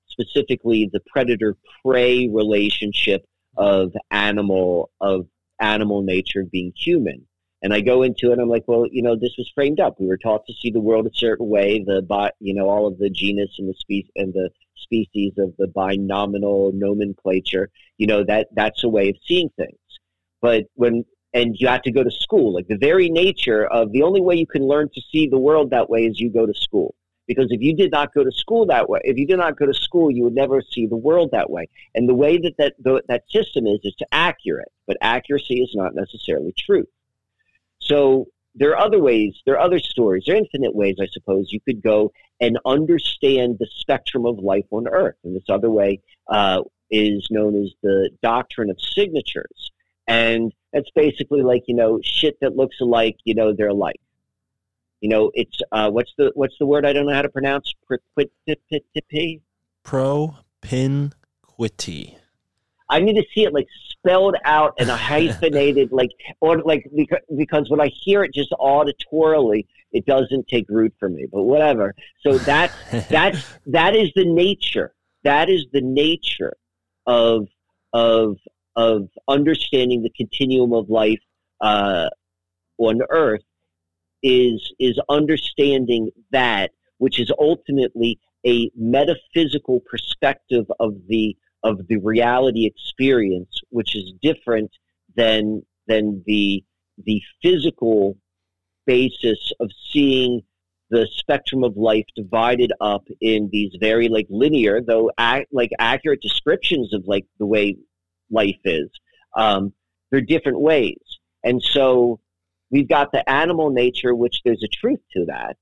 [0.07, 3.26] specifically the predator prey relationship
[3.57, 5.28] of animal of
[5.59, 7.28] animal nature being human.
[7.64, 9.99] And I go into it, I'm like, well, you know, this was framed up.
[9.99, 11.84] We were taught to see the world a certain way.
[11.84, 15.68] The, you know, all of the genus and the species and the species of the
[15.68, 17.70] binominal nomenclature.
[17.97, 19.80] You know, that that's a way of seeing things.
[20.39, 21.03] But when
[21.34, 24.36] and you have to go to school, like the very nature of the only way
[24.36, 26.95] you can learn to see the world that way is you go to school.
[27.28, 29.66] Because if you did not go to school that way, if you did not go
[29.66, 31.68] to school, you would never see the world that way.
[31.93, 32.76] And the way that that,
[33.10, 36.88] that system is, is to accurate, but accuracy is not necessarily truth.
[37.88, 41.52] So there are other ways, there are other stories, there are infinite ways, I suppose,
[41.52, 42.12] you could go
[42.42, 45.16] and understand the spectrum of life on Earth.
[45.24, 46.62] And this other way uh,
[46.92, 49.72] is known as the doctrine of signatures.
[50.08, 54.00] And that's basically like, you know, shit that looks alike, you know, they're alike.
[55.02, 57.72] You know, it's uh, what's the what's the word I don't know how to pronounce?
[57.88, 59.42] Propinquity.
[62.90, 63.68] I need to see it like
[64.00, 68.52] spelled out and a hyphenated like or like because, because when I hear it just
[68.52, 71.95] auditorily, it doesn't take root for me, but whatever.
[72.22, 72.72] So that
[73.10, 74.93] that that is the nature.
[75.24, 76.56] That is the nature
[77.06, 77.48] of
[77.93, 78.38] of
[78.76, 81.20] of understanding the continuum of life
[81.62, 82.10] uh,
[82.78, 83.41] on Earth
[84.24, 91.36] is is understanding that, which is ultimately a metaphysical perspective of the
[91.68, 94.72] of the reality experience, which is different
[95.15, 96.63] than than the
[97.05, 98.18] the physical
[98.86, 100.41] basis of seeing
[100.89, 106.22] the spectrum of life divided up in these very like linear though ac- like accurate
[106.22, 107.76] descriptions of like the way
[108.32, 108.89] life is
[109.36, 109.74] um,
[110.09, 110.97] they're different ways.
[111.43, 112.20] And so
[112.72, 115.57] we've got the animal nature which there's a truth to that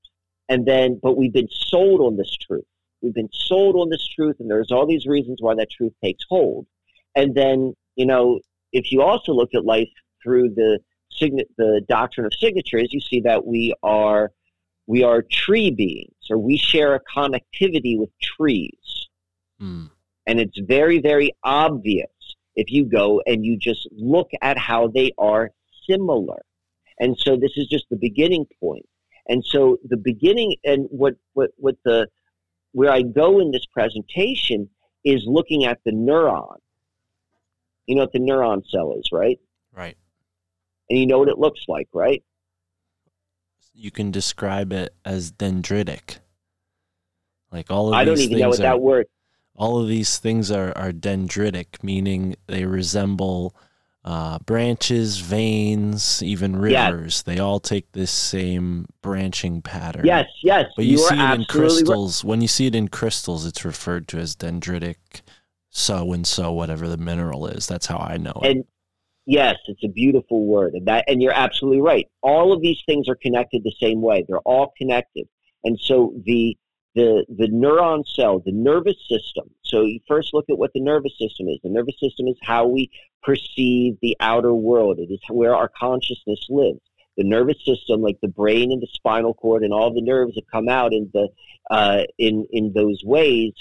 [0.48, 2.64] and then but we've been sold on this truth
[3.02, 6.24] we've been sold on this truth and there's all these reasons why that truth takes
[6.28, 6.66] hold
[7.14, 8.40] and then you know
[8.72, 9.88] if you also look at life
[10.22, 10.80] through the
[11.10, 14.32] sign- the doctrine of signatures, you see that we are
[14.88, 19.08] we are tree beings, or we share a connectivity with trees,
[19.60, 19.90] mm.
[20.26, 22.08] and it's very very obvious
[22.54, 25.50] if you go and you just look at how they are
[25.88, 26.42] similar.
[26.98, 28.86] And so this is just the beginning point.
[29.28, 32.08] And so the beginning and what what what the
[32.76, 34.68] where I go in this presentation
[35.04, 36.56] is looking at the neuron.
[37.86, 39.38] You know what the neuron cell is, right?
[39.74, 39.96] Right
[40.88, 42.22] and you know what it looks like, right?
[43.74, 46.18] You can describe it as dendritic.
[47.52, 49.06] Like all of I don't even know what are, that word.
[49.54, 53.54] All of these things are, are dendritic, meaning they resemble
[54.06, 57.16] uh, branches, veins, even rivers.
[57.16, 57.22] Yes.
[57.22, 60.06] They all take this same branching pattern.
[60.06, 60.66] Yes, yes.
[60.76, 62.22] But you, you see it in crystals.
[62.22, 62.28] Right.
[62.28, 64.96] When you see it in crystals, it's referred to as dendritic
[65.70, 67.66] so and so, whatever the mineral is.
[67.66, 68.50] That's how I know it.
[68.50, 68.64] And
[69.28, 72.06] Yes, it's a beautiful word, and that and you're absolutely right.
[72.22, 74.24] All of these things are connected the same way.
[74.26, 75.26] They're all connected,
[75.64, 76.56] and so the
[76.96, 79.50] the the neuron cell, the nervous system.
[79.62, 81.58] So you first look at what the nervous system is.
[81.62, 82.90] The nervous system is how we
[83.22, 84.98] perceive the outer world.
[84.98, 86.80] It is where our consciousness lives.
[87.18, 90.50] The nervous system, like the brain and the spinal cord and all the nerves that
[90.50, 91.28] come out in the
[91.70, 93.52] uh, in in those ways,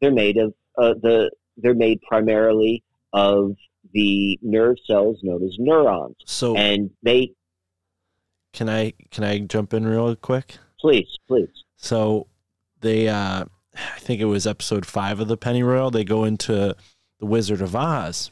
[0.00, 3.54] they're made of uh, the they're made primarily of
[3.92, 6.16] the nerve cells known as neurons.
[6.24, 7.34] So and they
[8.54, 10.56] can I can I jump in real quick?
[10.80, 11.64] Please, please.
[11.76, 12.28] So
[12.82, 16.76] they uh I think it was episode five of the Pennyroyal, they go into
[17.18, 18.30] the Wizard of Oz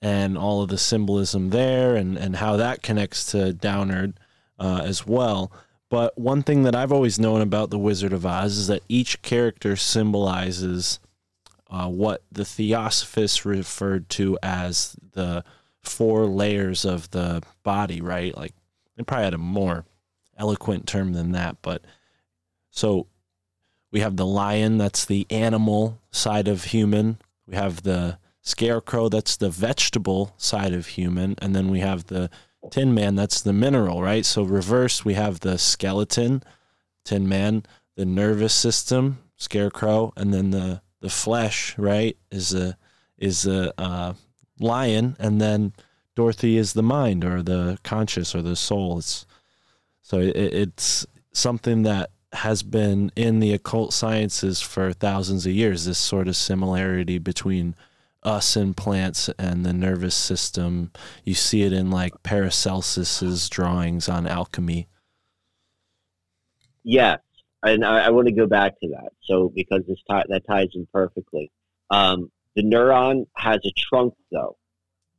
[0.00, 4.18] and all of the symbolism there and, and how that connects to Downard
[4.58, 5.52] uh, as well.
[5.90, 9.22] But one thing that I've always known about the Wizard of Oz is that each
[9.22, 11.00] character symbolizes
[11.70, 15.44] uh, what the Theosophists referred to as the
[15.82, 18.36] four layers of the body, right?
[18.36, 18.54] Like
[18.96, 19.84] they probably had a more
[20.38, 21.82] eloquent term than that, but
[22.70, 23.06] so
[23.90, 27.18] we have the lion, that's the animal side of human.
[27.46, 32.30] We have the scarecrow, that's the vegetable side of human, and then we have the
[32.70, 34.24] tin man, that's the mineral, right?
[34.24, 36.42] So reverse, we have the skeleton,
[37.04, 37.64] tin man,
[37.96, 42.76] the nervous system, scarecrow, and then the the flesh, right, is a
[43.18, 44.14] is a uh,
[44.58, 45.72] lion, and then
[46.16, 48.98] Dorothy is the mind or the conscious or the soul.
[48.98, 49.26] It's
[50.02, 55.84] so it, it's something that has been in the occult sciences for thousands of years.
[55.84, 57.74] This sort of similarity between
[58.22, 60.90] us and plants and the nervous system.
[61.24, 64.88] You see it in like Paracelsus's drawings on alchemy.
[66.84, 67.16] Yeah,
[67.62, 69.10] and I, I want to go back to that.
[69.22, 71.50] So because this that ties in perfectly.
[71.90, 74.56] Um, the neuron has a trunk though.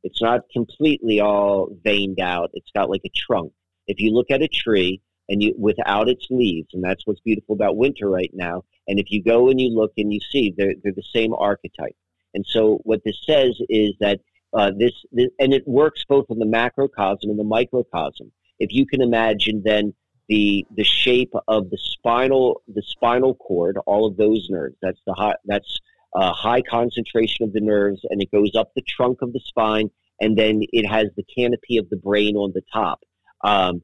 [0.02, 2.50] It's not completely all veined out.
[2.54, 3.52] It's got like a trunk.
[3.86, 5.00] If you look at a tree
[5.30, 8.64] and you without its leaves, and that's what's beautiful about winter right now.
[8.88, 11.96] And if you go and you look and you see, they're they're the same archetype.
[12.34, 14.20] And so what this says is that
[14.52, 18.30] uh, this, this and it works both in the macrocosm and the microcosm.
[18.58, 19.94] If you can imagine then
[20.28, 24.76] the the shape of the spinal the spinal cord, all of those nerves.
[24.82, 25.78] That's the high, that's
[26.14, 29.90] a high concentration of the nerves, and it goes up the trunk of the spine,
[30.20, 33.00] and then it has the canopy of the brain on the top.
[33.42, 33.82] Um,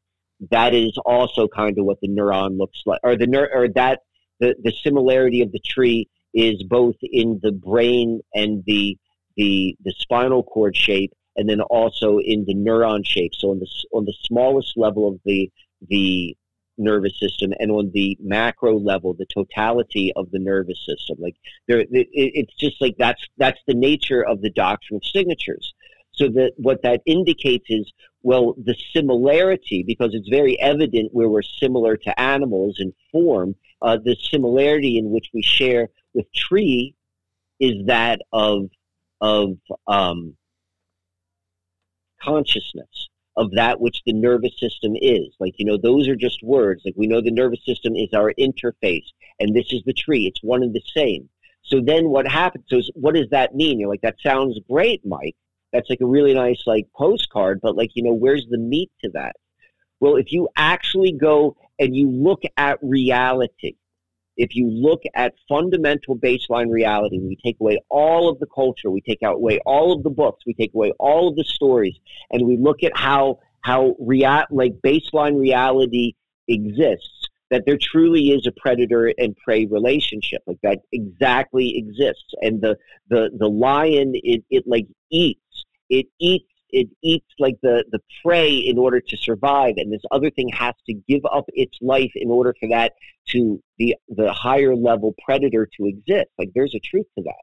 [0.51, 4.01] that is also kind of what the neuron looks like, or the ner- or that
[4.41, 8.97] the the similarity of the tree is both in the brain and the
[9.37, 13.33] the the spinal cord shape, and then also in the neuron shape.
[13.35, 15.51] So on the on the smallest level of the
[15.89, 16.37] the
[16.79, 21.35] nervous system and on the macro level the totality of the nervous system like
[21.69, 25.75] there it, it's just like that's that's the nature of the doctrine of signatures
[26.17, 27.93] So that what that indicates is,
[28.23, 33.99] well, the similarity, because it's very evident where we're similar to animals in form, uh,
[34.03, 36.95] the similarity in which we share with tree
[37.61, 38.71] is that of
[39.21, 39.57] of
[39.87, 40.37] um,
[42.23, 45.29] consciousness of that which the nervous system is.
[45.39, 46.83] Like, you know, those are just words.
[46.85, 49.05] Like, we know the nervous system is our interface,
[49.39, 50.27] and this is the tree.
[50.27, 51.29] It's one and the same.
[51.63, 52.65] So then what happens?
[52.69, 53.79] So what does that mean?
[53.79, 55.37] You're like, that sounds great, Mike.
[55.73, 59.11] That's like a really nice, like, postcard, but, like, you know, where's the meat to
[59.15, 59.37] that?
[60.01, 63.77] Well, if you actually go and you look at reality,
[64.37, 69.01] if you look at fundamental baseline reality, we take away all of the culture, we
[69.01, 71.97] take away all of the books, we take away all of the stories,
[72.31, 76.13] and we look at how how rea- like baseline reality
[76.49, 82.61] exists, that there truly is a predator and prey relationship, like that exactly exists, and
[82.61, 82.77] the
[83.09, 85.41] the the lion it, it like eats,
[85.89, 90.31] it eats it eats like the, the prey in order to survive, and this other
[90.31, 92.93] thing has to give up its life in order for that
[93.29, 96.29] to the the higher level predator to exist.
[96.39, 97.43] Like there's a truth to that,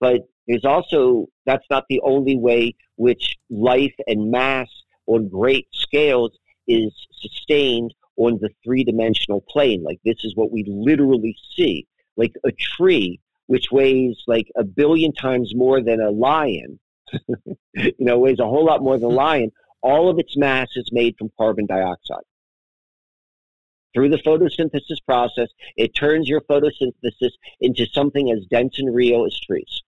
[0.00, 4.68] but there's also that's not the only way which life and mass
[5.06, 6.32] on great scales
[6.66, 9.82] is sustained on the three dimensional plane.
[9.82, 11.86] Like this is what we literally see,
[12.16, 16.78] like a tree which weighs like a billion times more than a lion
[17.74, 19.52] you know, weighs a whole lot more than a lion.
[19.82, 22.24] All of its mass is made from carbon dioxide.
[23.94, 29.38] Through the photosynthesis process, it turns your photosynthesis into something as dense and real as
[29.38, 29.82] trees.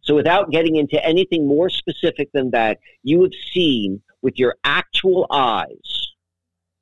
[0.00, 5.26] So, without getting into anything more specific than that, you have seen with your actual
[5.30, 6.08] eyes,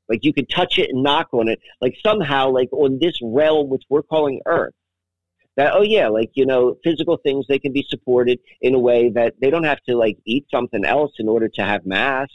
[0.09, 3.69] like you could touch it and knock on it, like somehow, like on this realm
[3.69, 4.75] which we're calling Earth,
[5.59, 9.11] that oh yeah like you know physical things they can be supported in a way
[9.11, 12.29] that they don't have to like eat something else in order to have mass.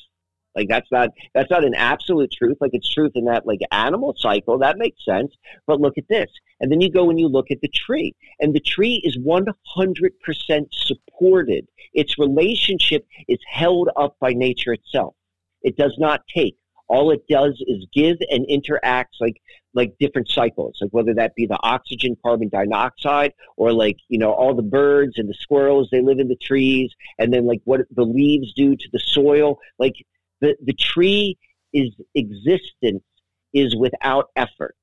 [0.55, 2.57] Like that's not that's not an absolute truth.
[2.61, 5.33] Like it's truth in that like animal cycle that makes sense.
[5.65, 6.29] But look at this.
[6.59, 8.13] And then you go and you look at the tree.
[8.39, 11.67] And the tree is 100% supported.
[11.93, 15.15] Its relationship is held up by nature itself.
[15.61, 16.55] It does not take.
[16.87, 19.41] All it does is give and interacts like
[19.73, 24.31] like different cycles, like whether that be the oxygen, carbon dioxide, or like, you know,
[24.31, 27.81] all the birds and the squirrels, they live in the trees, and then like what
[27.91, 29.57] the leaves do to the soil.
[29.79, 29.95] Like
[30.41, 31.37] the, the tree
[31.73, 33.03] is existence
[33.53, 34.75] is without effort.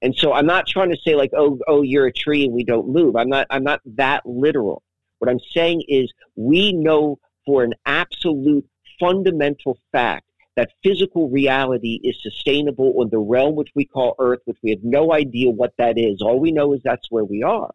[0.00, 2.64] And so I'm not trying to say like, oh, oh, you're a tree and we
[2.64, 3.14] don't move.
[3.14, 4.82] I'm not I'm not that literal.
[5.18, 8.66] What I'm saying is we know for an absolute
[8.98, 10.26] fundamental fact
[10.56, 14.82] that physical reality is sustainable on the realm which we call Earth, which we have
[14.82, 16.20] no idea what that is.
[16.20, 17.72] All we know is that's where we are.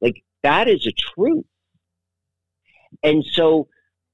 [0.00, 1.44] Like, that is a truth.
[3.02, 3.68] And so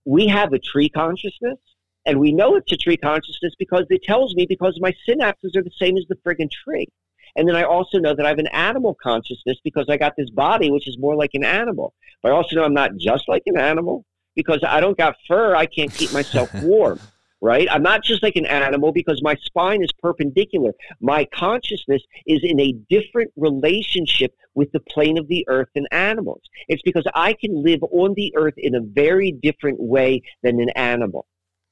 [0.05, 1.59] we have a tree consciousness,
[2.07, 5.63] and we know it's a tree consciousness because it tells me because my synapses are
[5.63, 6.89] the same as the friggin' tree.
[7.37, 10.31] And then I also know that I have an animal consciousness because I got this
[10.31, 11.95] body which is more like an animal.
[12.23, 14.05] But I also know I'm not just like an animal
[14.37, 15.55] because I don't got fur.
[15.57, 17.01] I can't keep myself warm
[17.43, 17.67] right?
[17.71, 20.73] I'm not just like an animal because my spine is perpendicular.
[21.01, 26.41] My consciousness is in a different relationship with the plane of the earth than animals.
[26.69, 30.71] It's because I can live on the earth in a very different way than an
[30.71, 31.27] animal.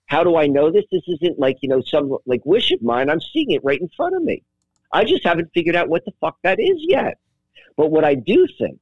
[0.06, 0.84] How do I know this?
[0.90, 3.08] This isn't like, you know, some like wish of mine.
[3.08, 4.42] I'm seeing it right in front of me.
[4.92, 7.18] I just haven't figured out what the fuck that is yet.
[7.76, 8.80] But what I do think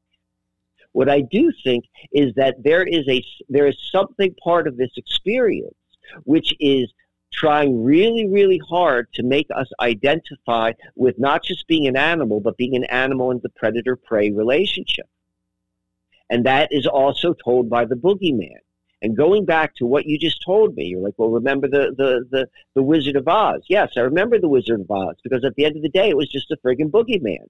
[0.93, 4.91] what I do think is that there is a there is something part of this
[4.97, 5.77] experience
[6.25, 6.93] which is
[7.33, 12.57] trying really, really hard to make us identify with not just being an animal, but
[12.57, 15.07] being an animal in the predator prey relationship.
[16.31, 18.59] And that is also told by the boogeyman.
[19.01, 22.27] And going back to what you just told me, you're like, well, remember the, the,
[22.31, 23.63] the, the Wizard of Oz?
[23.69, 26.17] Yes, I remember the Wizard of Oz because at the end of the day, it
[26.17, 27.47] was just a friggin' boogeyman.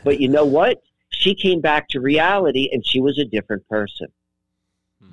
[0.04, 0.80] but you know what?
[1.08, 4.06] She came back to reality and she was a different person.
[5.02, 5.10] Hmm.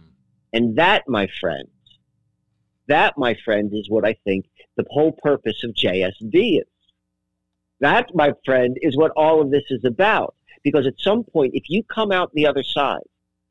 [0.53, 1.68] And that, my friend,
[2.90, 4.45] that, my friend, is what I think
[4.76, 6.68] the whole purpose of JSD is.
[7.80, 10.36] That, my friend, is what all of this is about.
[10.64, 13.03] Because at some point, if you come out the other side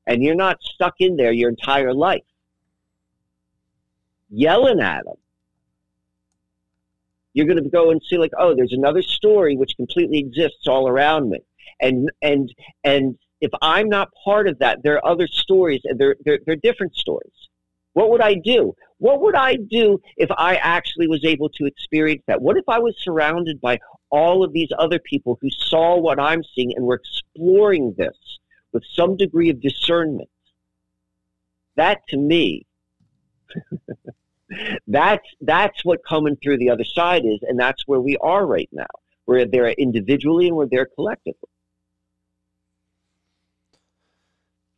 [0.07, 2.23] and you're not stuck in there your entire life,
[4.29, 5.17] yelling at them,
[7.33, 10.89] you're going to go and see like, oh, there's another story which completely exists all
[10.89, 11.39] around me,
[11.81, 12.53] and and
[12.85, 16.57] and if I'm not part of that, there are other stories, and they're they're, they're
[16.57, 17.49] different stories.
[17.93, 18.75] What would I do?
[18.99, 22.43] What would I do if I actually was able to experience that?
[22.43, 23.79] What if I was surrounded by
[24.11, 28.17] all of these other people who saw what I'm seeing and were exploring this
[28.73, 30.29] with some degree of discernment?
[31.79, 32.67] that to me,
[34.87, 38.69] that's that's what coming through the other side is, and that's where we are right
[38.73, 38.87] now.
[39.27, 41.49] We're there individually and we're there collectively.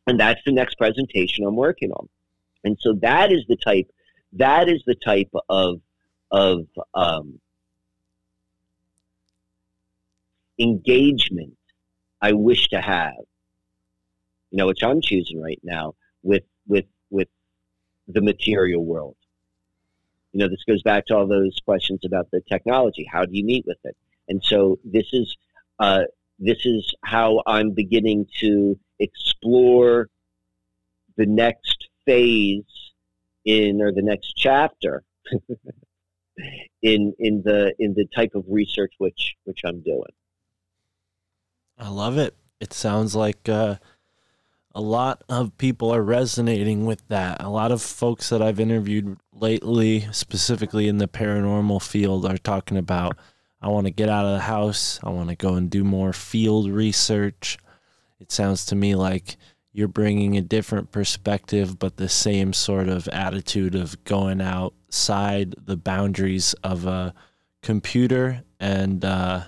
[0.07, 2.09] And that's the next presentation I'm working on.
[2.63, 3.89] And so that is the type
[4.33, 5.81] that is the type of
[6.31, 7.39] of um,
[10.59, 11.57] engagement
[12.21, 13.15] I wish to have.
[14.51, 17.27] You know, which I'm choosing right now with with with
[18.07, 19.15] the material world.
[20.33, 23.07] You know, this goes back to all those questions about the technology.
[23.11, 23.95] How do you meet with it?
[24.29, 25.35] And so this is
[25.79, 26.03] uh,
[26.39, 30.09] this is how I'm beginning to explore
[31.17, 32.90] the next phase
[33.45, 35.03] in or the next chapter
[36.81, 40.13] in in the in the type of research which which I'm doing.
[41.77, 42.35] I love it.
[42.59, 43.77] It sounds like uh,
[44.73, 47.41] a lot of people are resonating with that.
[47.41, 52.77] A lot of folks that I've interviewed lately, specifically in the paranormal field, are talking
[52.77, 53.17] about
[53.61, 54.99] I want to get out of the house.
[55.03, 57.57] I want to go and do more field research.
[58.19, 59.37] It sounds to me like
[59.73, 65.77] you're bringing a different perspective, but the same sort of attitude of going outside the
[65.77, 67.13] boundaries of a
[67.61, 68.43] computer.
[68.59, 69.43] And uh,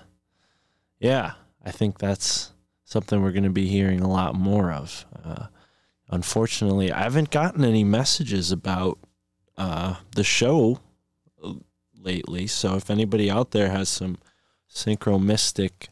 [1.00, 1.34] yeah,
[1.64, 2.54] I think that's
[2.86, 5.06] something we're going to be hearing a lot more of.
[5.24, 5.48] Uh,
[6.10, 9.00] unfortunately, I haven't gotten any messages about
[9.58, 10.80] uh, the show
[12.00, 12.48] lately.
[12.48, 14.18] So if anybody out there has some
[14.70, 15.88] synchromistic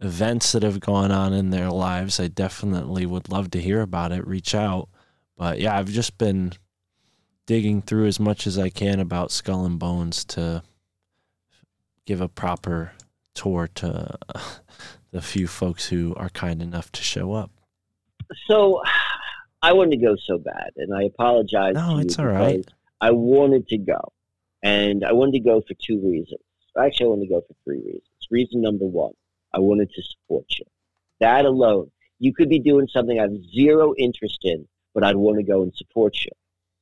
[0.00, 4.12] events that have gone on in their lives, I definitely would love to hear about
[4.12, 4.26] it.
[4.26, 4.88] Reach out.
[5.36, 6.52] But yeah, I've just been
[7.46, 10.62] digging through as much as I can about Skull and Bones to
[12.06, 12.92] give a proper
[13.34, 14.18] tour to
[15.10, 17.50] the few folks who are kind enough to show up.
[18.48, 18.82] So
[19.62, 21.74] I wanted to go so bad, and I apologize.
[21.74, 22.64] No, it's all right.
[23.00, 24.12] I wanted to go,
[24.62, 26.40] and I wanted to go for two reasons.
[26.78, 28.02] Actually, I wanted to go for three reasons.
[28.30, 29.12] Reason number one,
[29.54, 30.64] I wanted to support you.
[31.20, 35.38] That alone, you could be doing something I have zero interest in, but I'd want
[35.38, 36.32] to go and support you.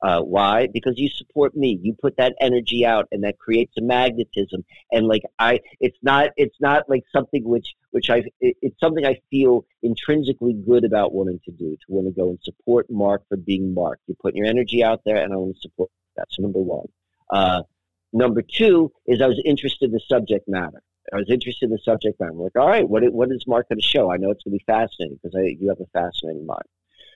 [0.02, 0.66] Uh, why?
[0.72, 1.78] Because you support me.
[1.80, 4.64] You put that energy out, and that creates a magnetism.
[4.90, 9.06] And like I, it's not, it's not like something which, which I, it, it's something
[9.06, 11.76] I feel intrinsically good about wanting to do.
[11.76, 14.00] To want to go and support Mark for being Mark.
[14.06, 16.26] You're putting your energy out there, and I want to support that.
[16.30, 16.86] So number one.
[17.30, 17.62] Uh,
[18.12, 20.82] number two is I was interested in the subject matter.
[21.12, 22.32] I was interested in the subject matter.
[22.32, 24.10] I'm like, all right, what what is Mark going to show?
[24.10, 26.62] I know it's going to be fascinating because you have a fascinating mind.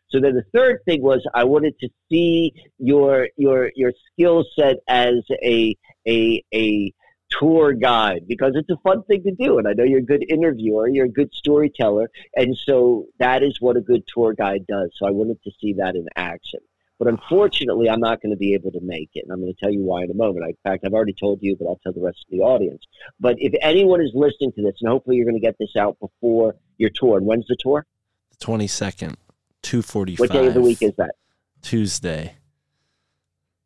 [0.09, 4.77] So then the third thing was I wanted to see your your your skill set
[4.89, 5.77] as a
[6.07, 6.93] a a
[7.31, 10.25] tour guide because it's a fun thing to do and I know you're a good
[10.31, 14.91] interviewer, you're a good storyteller, and so that is what a good tour guide does.
[14.97, 16.61] So I wanted to see that in action.
[16.99, 19.25] But unfortunately, I'm not going to be able to make it.
[19.25, 20.47] And I'm going to tell you why in a moment.
[20.47, 22.83] In fact, I've already told you, but I'll tell the rest of the audience.
[23.21, 25.99] But if anyone is listening to this, and hopefully you're going to get this out
[26.01, 27.85] before your tour, and when's the tour?
[28.31, 29.17] The 22nd,
[29.63, 30.19] 245.
[30.19, 31.17] What day of the week is that?
[31.61, 32.37] Tuesday.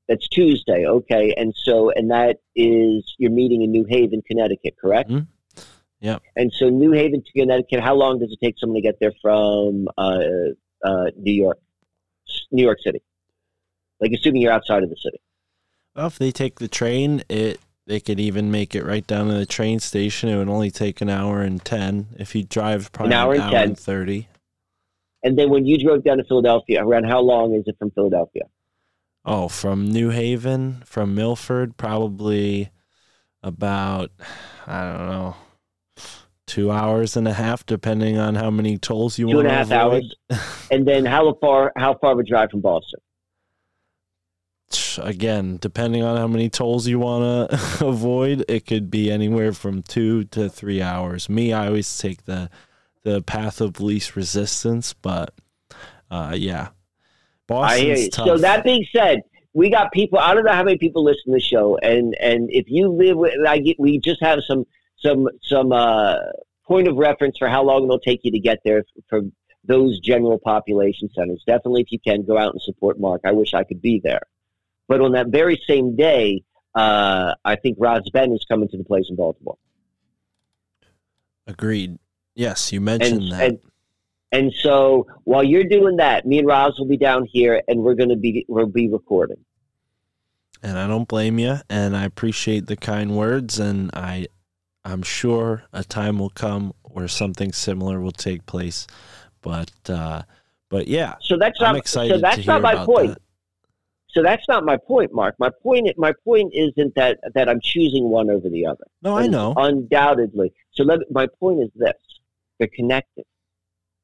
[0.08, 0.86] That's Tuesday.
[0.86, 1.32] Okay.
[1.36, 5.10] And so, and that is, you're meeting in New Haven, Connecticut, correct?
[5.10, 5.62] Mm-hmm.
[6.00, 6.22] Yep.
[6.34, 9.12] And so, New Haven to Connecticut, how long does it take someone to get there
[9.22, 10.20] from uh,
[10.82, 11.60] uh, New York,
[12.50, 13.02] New York City?
[14.00, 15.20] Like assuming you're outside of the city.
[15.94, 19.34] Well, if they take the train, it they could even make it right down to
[19.34, 20.28] the train station.
[20.28, 22.08] It would only take an hour and ten.
[22.18, 24.28] If you drive, probably an hour, an hour and, and thirty.
[25.22, 28.44] And then when you drove down to Philadelphia, around how long is it from Philadelphia?
[29.24, 32.70] Oh, from New Haven, from Milford, probably
[33.42, 34.10] about
[34.66, 35.36] I don't know,
[36.46, 39.46] two hours and a half, depending on how many tolls you two want.
[39.46, 40.14] Two and a half hours.
[40.70, 41.72] and then how far?
[41.76, 43.00] How far of a drive from Boston?
[44.98, 49.82] Again, depending on how many tolls you want to avoid, it could be anywhere from
[49.82, 51.28] two to three hours.
[51.28, 52.50] Me, I always take the
[53.02, 55.34] the path of least resistance, but
[56.10, 56.68] uh, yeah,
[57.46, 58.26] Boston's tough.
[58.26, 59.20] So that being said,
[59.52, 60.18] we got people.
[60.18, 63.16] I don't know how many people listen to the show, and and if you live
[63.16, 64.64] with, I get, we just have some
[64.98, 66.16] some some uh,
[66.66, 69.22] point of reference for how long it'll take you to get there for
[69.64, 71.42] those general population centers.
[71.46, 73.22] Definitely, if you can, go out and support Mark.
[73.24, 74.22] I wish I could be there.
[74.90, 76.42] But on that very same day,
[76.74, 79.56] uh, I think Roz Ben is coming to the place in Baltimore.
[81.46, 81.96] Agreed.
[82.34, 83.42] Yes, you mentioned and, that.
[83.42, 83.58] And,
[84.32, 87.94] and so while you're doing that, me and Roz will be down here, and we're
[87.94, 89.38] going to be we'll be recording.
[90.60, 94.26] And I don't blame you, and I appreciate the kind words, and I
[94.84, 98.88] I'm sure a time will come where something similar will take place.
[99.40, 100.22] But uh,
[100.68, 101.78] But yeah, So that's I'm not.
[101.78, 103.10] excited So that's to hear not my point.
[103.10, 103.22] that.
[104.12, 105.36] So that's not my point, Mark.
[105.38, 105.88] My point.
[105.96, 108.84] My point isn't that that I'm choosing one over the other.
[109.02, 109.54] No, I know.
[109.56, 110.52] Undoubtedly.
[110.72, 111.94] So let, my point is this:
[112.58, 113.24] they're connected.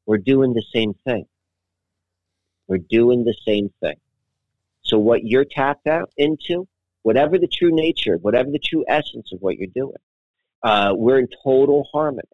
[0.06, 1.26] We're doing the same thing.
[2.68, 3.96] We're doing the same thing.
[4.82, 6.68] So what you're tapped out into,
[7.02, 9.96] whatever the true nature, whatever the true essence of what you're doing,
[10.62, 12.28] uh, we're in total harmony,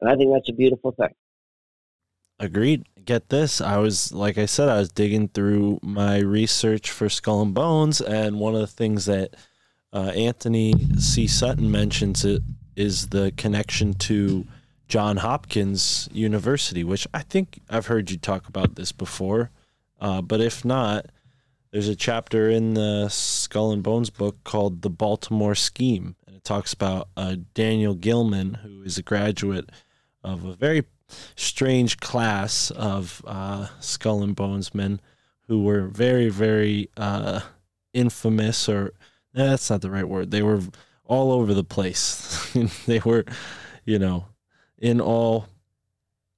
[0.00, 1.14] and I think that's a beautiful thing.
[2.38, 2.86] Agreed.
[3.04, 3.60] Get this.
[3.60, 8.00] I was, like I said, I was digging through my research for Skull and Bones,
[8.00, 9.34] and one of the things that
[9.92, 11.26] uh, Antony C.
[11.26, 12.42] Sutton mentions it
[12.74, 14.46] is the connection to
[14.88, 19.50] John Hopkins University, which I think I've heard you talk about this before.
[20.00, 21.06] Uh, but if not,
[21.70, 26.44] there's a chapter in the Skull and Bones book called The Baltimore Scheme, and it
[26.44, 29.70] talks about uh, Daniel Gilman, who is a graduate
[30.22, 30.84] of a very
[31.34, 35.00] strange class of uh, skull and bones men
[35.48, 37.40] who were very, very uh,
[37.92, 38.92] infamous, or
[39.34, 40.30] eh, that's not the right word.
[40.30, 40.60] They were
[41.04, 42.52] all over the place.
[42.86, 43.24] they were,
[43.84, 44.26] you know,
[44.78, 45.46] in all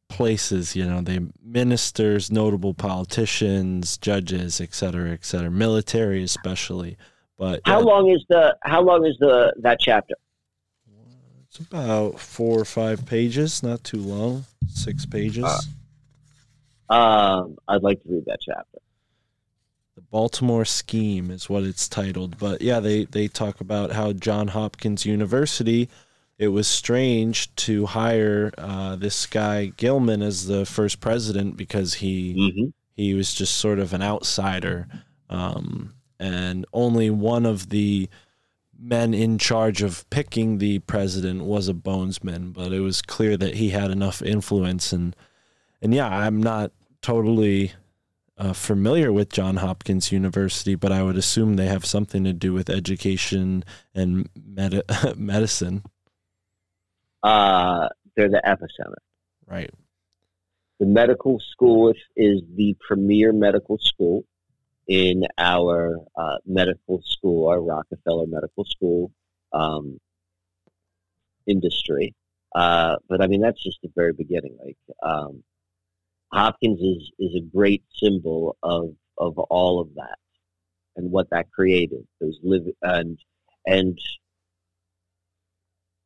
[0.09, 0.77] places.
[0.77, 6.97] You know, they ministers, notable politicians, judges, et cetera, et cetera, military especially.
[7.39, 10.15] But How yeah, long is the How long is the that chapter?
[11.59, 15.45] It's about four or five pages, not too long, six pages.
[15.45, 15.61] Uh,
[16.91, 18.79] Um, I'd like to read that chapter.
[19.95, 22.39] The Baltimore Scheme is what it's titled.
[22.39, 25.89] But yeah, they, they talk about how John Hopkins University,
[26.39, 32.35] it was strange to hire uh, this guy Gilman as the first president because he
[32.35, 32.69] Mm-hmm.
[32.95, 34.89] he was just sort of an outsider.
[35.29, 38.09] Um, and only one of the
[38.79, 43.55] men in charge of picking the president was a bonesman, but it was clear that
[43.55, 44.93] he had enough influence.
[44.93, 45.17] And,
[45.83, 46.71] and yeah, I'm not
[47.03, 47.73] totally
[48.37, 52.53] uh, familiar with John Hopkins University, but I would assume they have something to do
[52.53, 53.65] with education
[53.95, 54.83] and med-
[55.17, 55.83] medicine,
[57.23, 58.95] Uh, they're the epicenter.
[59.47, 59.71] right?
[60.79, 64.25] The medical school is, is the premier medical school
[64.89, 69.13] in our uh, medical school, our Rockefeller Medical School
[69.53, 69.99] um,
[71.47, 72.15] industry.
[72.55, 74.57] Uh, but I mean, that's just the very beginning.
[74.65, 75.45] Like um,
[76.33, 80.19] Hopkins is is a great symbol of of all of that
[80.97, 82.07] and what that created.
[82.21, 83.19] Those live and
[83.67, 83.99] and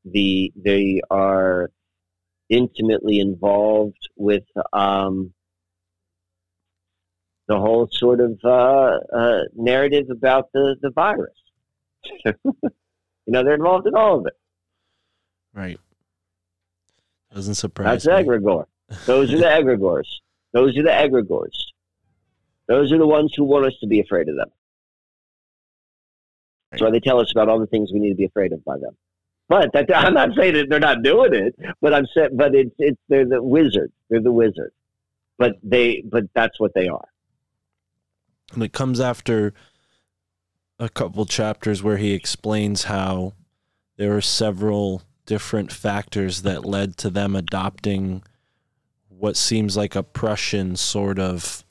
[0.05, 1.71] the they are
[2.49, 5.33] intimately involved with um,
[7.49, 11.35] the whole sort of uh, uh, narrative about the the virus.
[12.25, 12.35] you
[13.27, 14.37] know, they're involved in all of it.
[15.55, 15.79] Right.
[17.35, 18.29] Doesn't surprise That's me.
[18.29, 18.67] egregore.
[19.07, 20.09] Those are the egregores.
[20.53, 21.57] Those are the egregores.
[22.69, 24.51] Those are the ones who want us to be afraid of them.
[26.71, 28.65] That's why they tell us about all the things we need to be afraid of
[28.65, 28.97] by them.
[29.49, 32.75] But that, I'm not saying that they're not doing it, but I'm saying, but it's
[32.79, 33.93] it's they're the wizards.
[34.09, 34.75] They're the wizards.
[35.39, 37.09] But they, but that's what they are.
[38.55, 39.53] And it comes after
[40.79, 43.35] a couple chapters where he explains how
[43.97, 48.23] there were several different factors that led to them adopting
[49.09, 51.65] what seems like a Prussian sort of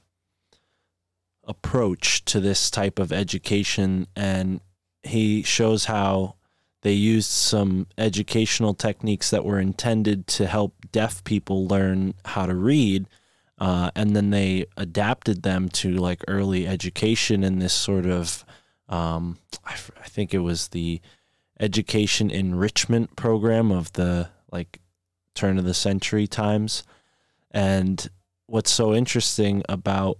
[1.43, 4.07] approach to this type of education.
[4.15, 4.61] And
[5.03, 6.35] he shows how
[6.81, 12.55] they used some educational techniques that were intended to help deaf people learn how to
[12.55, 13.07] read
[13.61, 18.43] uh, and then they adapted them to like early education in this sort of
[18.89, 20.99] um, I, think it was the
[21.59, 24.81] education enrichment program of the like
[25.35, 26.83] turn of the century times.
[27.51, 28.09] And
[28.47, 30.17] what's so interesting about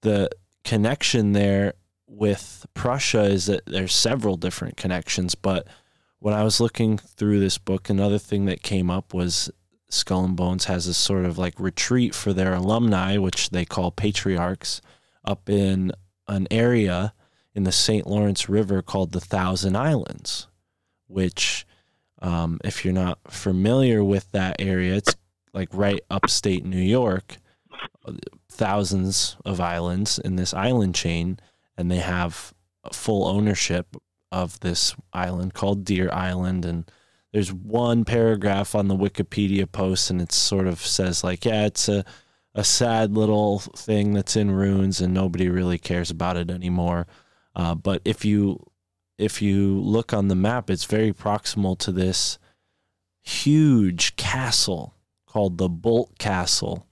[0.00, 0.28] the
[0.64, 1.74] connection there
[2.08, 5.66] with Prussia is that there's several different connections but
[6.18, 9.50] when I was looking through this book another thing that came up was
[9.90, 13.90] Skull and Bones has a sort of like retreat for their alumni, which they call
[13.90, 14.80] patriarchs,
[15.24, 15.92] up in
[16.26, 17.14] an area
[17.54, 18.06] in the St.
[18.06, 20.46] Lawrence River called the Thousand Islands,
[21.06, 21.66] which,
[22.20, 25.16] um, if you're not familiar with that area, it's
[25.54, 27.38] like right upstate New York,
[28.50, 31.38] thousands of islands in this island chain,
[31.76, 32.52] and they have
[32.92, 33.96] full ownership
[34.30, 36.90] of this island called Deer Island and
[37.38, 41.88] there's one paragraph on the Wikipedia post, and it sort of says like, yeah, it's
[41.88, 42.04] a
[42.52, 47.06] a sad little thing that's in ruins, and nobody really cares about it anymore.
[47.54, 48.58] Uh, but if you
[49.18, 52.40] if you look on the map, it's very proximal to this
[53.22, 56.88] huge castle called the Boldt Castle,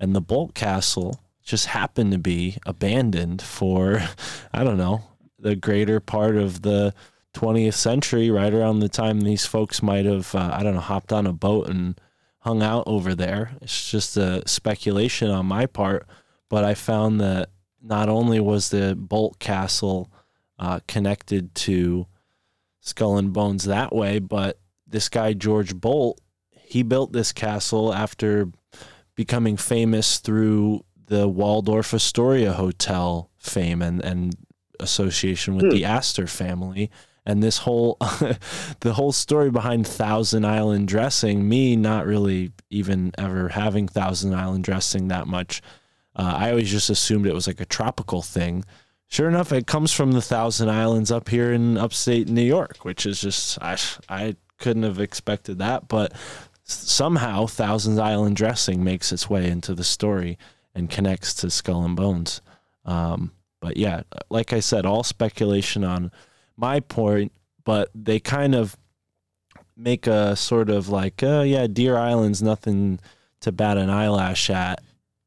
[0.00, 4.02] and the Boldt Castle just happened to be abandoned for,
[4.52, 5.02] I don't know,
[5.38, 6.92] the greater part of the
[7.34, 11.12] 20th century, right around the time these folks might have, uh, I don't know, hopped
[11.12, 12.00] on a boat and
[12.38, 13.52] hung out over there.
[13.60, 16.06] It's just a speculation on my part,
[16.48, 17.50] but I found that
[17.82, 20.10] not only was the Boldt Castle
[20.58, 22.06] uh, connected to
[22.80, 26.16] Skull and Bones that way, but this guy George Boldt,
[26.50, 28.48] he built this castle after
[29.14, 34.34] becoming famous through the Waldorf Astoria Hotel fame and, and
[34.80, 35.70] association with hmm.
[35.70, 36.90] the Astor family.
[37.26, 37.96] And this whole
[38.80, 44.64] the whole story behind Thousand Island dressing, me not really even ever having Thousand Island
[44.64, 45.62] dressing that much.
[46.16, 48.64] Uh, I always just assumed it was like a tropical thing.
[49.08, 53.06] Sure enough, it comes from the Thousand Islands up here in upstate New York, which
[53.06, 53.76] is just I
[54.08, 56.12] I couldn't have expected that, but
[56.64, 60.38] somehow Thousand Island dressing makes its way into the story
[60.74, 62.40] and connects to Skull and Bones.
[62.84, 66.10] Um, but yeah, like I said, all speculation on
[66.56, 67.32] my point,
[67.64, 68.76] but they kind of
[69.76, 73.00] make a sort of like, oh yeah, Deer Island's nothing
[73.40, 74.82] to bat an eyelash at.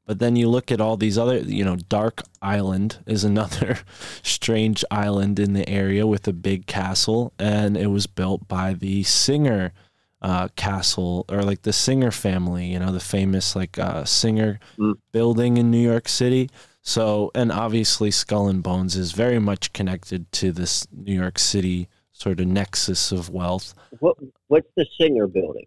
[0.05, 3.79] But then you look at all these other, you know, Dark Island is another
[4.23, 9.03] strange island in the area with a big castle, and it was built by the
[9.03, 9.73] Singer
[10.21, 14.95] uh, castle or like the Singer family, you know, the famous like uh, Singer mm.
[15.11, 16.49] building in New York City.
[16.87, 21.89] So, and obviously, Skull and Bones is very much connected to this New York City
[22.13, 23.73] sort of nexus of wealth.
[23.99, 24.15] What
[24.47, 25.65] What's the Singer building?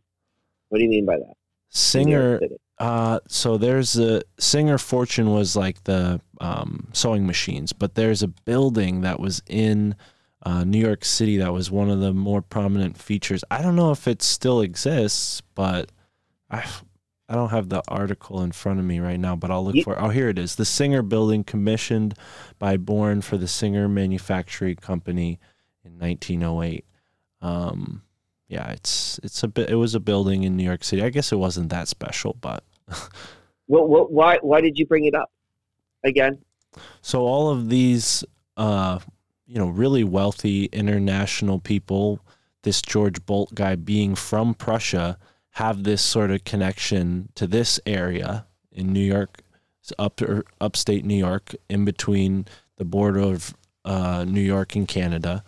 [0.71, 1.35] What do you mean by that?
[1.69, 2.41] Singer.
[2.79, 8.29] Uh, so there's a Singer Fortune was like the um, sewing machines, but there's a
[8.29, 9.97] building that was in
[10.45, 13.45] uh, New York City that was one of the more prominent features.
[13.51, 15.93] I don't know if it still exists, but
[16.51, 16.65] I
[17.31, 19.95] I don't have the article in front of me right now, but I'll look for
[19.95, 19.99] it.
[20.01, 20.57] Oh, here it is.
[20.57, 22.15] The Singer Building commissioned
[22.59, 25.39] by Bourne for the Singer Manufacturing Company
[25.85, 26.85] in 1908.
[27.41, 28.03] Um,
[28.49, 29.71] yeah, it's it's a bit.
[29.71, 31.03] It was a building in New York City.
[31.03, 32.65] I guess it wasn't that special, but.
[33.69, 35.31] well, well, why why did you bring it up
[36.03, 36.39] again?
[37.01, 38.25] So all of these
[38.57, 38.99] uh,
[39.51, 42.21] you know, really wealthy international people,
[42.63, 45.19] this George Boldt guy being from Prussia,
[45.53, 49.43] have this sort of connection to this area in New York,
[49.99, 52.47] up or upstate New York, in between
[52.77, 53.55] the border of
[53.85, 55.43] uh, New York and Canada,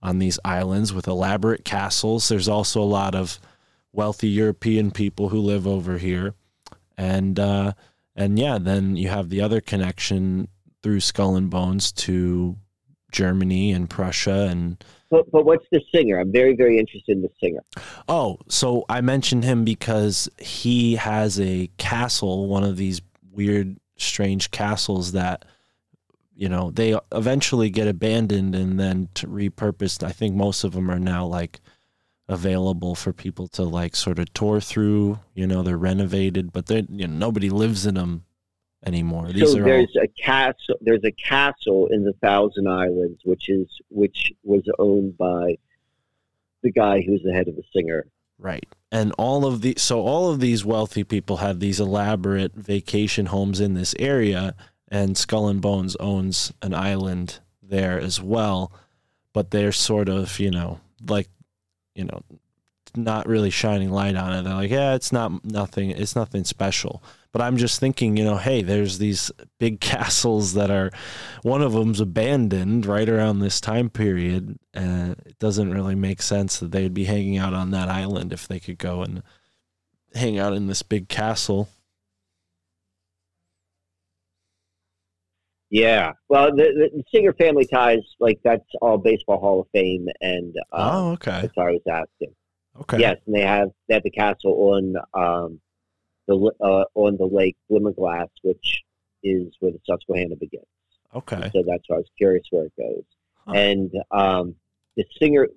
[0.00, 2.28] on these islands with elaborate castles.
[2.28, 3.40] There's also a lot of
[3.92, 6.34] wealthy European people who live over here,
[6.96, 7.72] and uh,
[8.14, 10.48] and yeah, then you have the other connection
[10.82, 12.56] through Skull and Bones to
[13.10, 16.18] Germany and Prussia and but, but what's the singer?
[16.18, 17.62] I'm very, very interested in the singer.
[18.08, 23.00] Oh, so I mentioned him because he has a castle, one of these
[23.32, 25.44] weird, strange castles that,
[26.34, 30.04] you know, they eventually get abandoned and then repurposed.
[30.04, 31.60] I think most of them are now like
[32.28, 35.18] available for people to like sort of tour through.
[35.34, 38.24] You know, they're renovated, but they you know nobody lives in them
[38.84, 39.28] anymore.
[39.32, 40.04] These so there's all...
[40.04, 40.76] a castle.
[40.80, 45.56] There's a castle in the Thousand Islands, which is which was owned by
[46.62, 48.06] the guy who's the head of the singer.
[48.38, 48.66] Right.
[48.90, 53.60] And all of the so all of these wealthy people have these elaborate vacation homes
[53.60, 54.54] in this area,
[54.88, 58.72] and Skull and Bones owns an island there as well.
[59.32, 61.28] But they're sort of you know like
[61.94, 62.22] you know
[62.96, 64.42] not really shining light on it.
[64.42, 65.90] They're like, yeah, it's not nothing.
[65.90, 67.02] It's nothing special.
[67.32, 70.90] But I'm just thinking, you know, hey, there's these big castles that are,
[71.42, 74.58] one of them's abandoned right around this time period.
[74.72, 78.48] And it doesn't really make sense that they'd be hanging out on that island if
[78.48, 79.22] they could go and
[80.14, 81.68] hang out in this big castle.
[85.70, 90.56] Yeah, well, the, the Singer family ties, like that's all Baseball Hall of Fame, and
[90.72, 91.42] um, oh, okay.
[91.42, 92.34] That's what I was asking.
[92.80, 93.00] Okay.
[93.00, 95.60] Yes, and they have they have the castle on um,
[96.28, 98.84] the uh, on the lake Glimmerglass, which
[99.24, 100.66] is where the Susquehanna begins.
[101.14, 101.36] Okay.
[101.36, 103.02] And so that's why I was curious where it goes.
[103.46, 103.52] Huh.
[103.52, 104.54] And um,
[104.96, 105.48] the singer,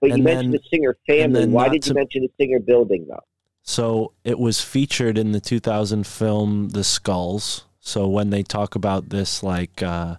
[0.00, 1.46] but and you then, mentioned the singer family.
[1.46, 3.24] Why did you mention the singer building though?
[3.62, 7.66] So it was featured in the 2000 film The Skulls.
[7.80, 10.16] So when they talk about this, like, uh,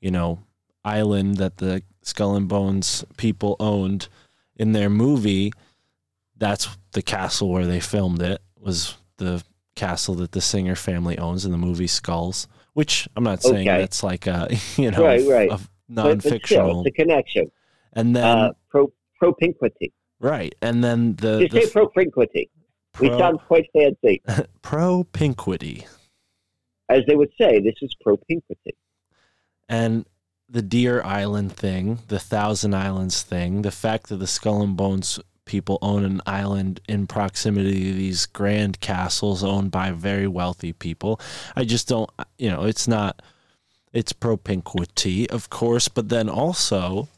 [0.00, 0.40] you know,
[0.84, 4.08] island that the Skull and Bones people owned
[4.56, 5.52] in their movie,
[6.36, 9.42] that's the castle where they filmed it was the
[9.74, 12.48] castle that the Singer family owns in the movie Skulls.
[12.74, 13.78] Which I'm not saying okay.
[13.78, 15.50] that's like a you know right, right.
[15.50, 16.82] a non-fictional.
[16.82, 17.50] But, but still, connection.
[17.92, 18.92] And then uh, pro
[19.22, 19.92] propinquity.
[20.20, 22.50] Right, and then the you the, say propinquity.
[22.92, 24.22] Pro, we sound quite fancy.
[24.62, 25.86] propinquity.
[26.88, 28.76] as they would say, this is propinquity.
[29.68, 30.06] And
[30.48, 35.18] the Deer Island thing, the Thousand Islands thing, the fact that the Skull and Bones
[35.44, 41.20] people own an island in proximity to these grand castles owned by very wealthy people.
[41.54, 43.22] I just don't, you know, it's not,
[43.92, 47.08] it's propinquity, of course, but then also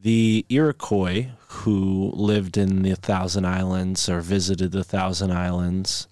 [0.00, 6.08] the Iroquois who lived in the Thousand Islands or visited the Thousand Islands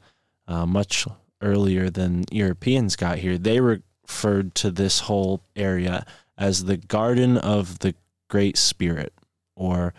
[0.46, 1.06] uh, much
[1.42, 6.04] earlier than Europeans got here, they referred to this whole area
[6.36, 7.94] as the Garden of the
[8.28, 9.12] Great Spirit
[9.56, 9.94] or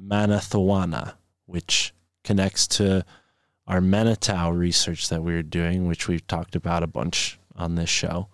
[0.00, 1.14] Manathowana,
[1.46, 3.04] which connects to
[3.66, 7.90] our Manitou research that we are doing, which we've talked about a bunch on this
[7.90, 8.28] show.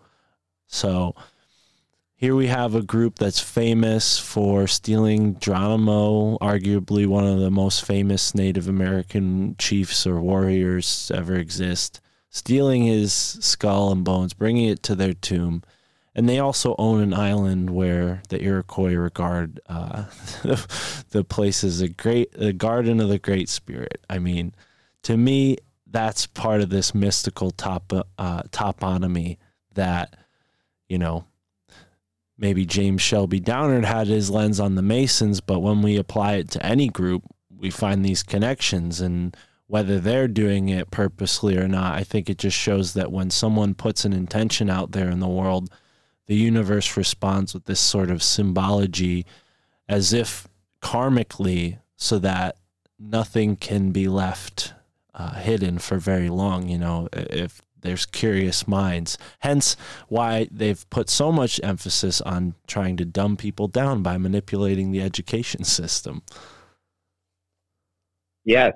[0.66, 1.14] So
[2.14, 7.84] here we have a group that's famous for stealing Geronimo, arguably one of the most
[7.84, 14.82] famous Native American chiefs or warriors ever exist, stealing his skull and bones, bringing it
[14.82, 15.62] to their tomb.
[16.14, 20.04] And they also own an island where the Iroquois regard uh,
[21.10, 24.04] the place as a great, the garden of the Great Spirit.
[24.10, 24.54] I mean,
[25.04, 29.38] to me, that's part of this mystical top uh, toponymy
[29.74, 30.16] that
[30.88, 31.24] you know
[32.40, 36.50] maybe James Shelby Downard had his lens on the Masons, but when we apply it
[36.52, 37.22] to any group,
[37.56, 39.00] we find these connections.
[39.00, 43.30] And whether they're doing it purposely or not, I think it just shows that when
[43.30, 45.70] someone puts an intention out there in the world,
[46.30, 49.26] the universe responds with this sort of symbology
[49.88, 50.46] as if
[50.80, 52.56] karmically, so that
[53.00, 54.72] nothing can be left
[55.12, 56.68] uh, hidden for very long.
[56.68, 59.18] You know, if there's curious minds.
[59.40, 59.76] Hence,
[60.06, 65.02] why they've put so much emphasis on trying to dumb people down by manipulating the
[65.02, 66.22] education system.
[68.44, 68.74] Yes.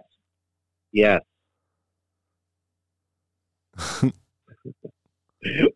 [0.90, 1.20] Yes.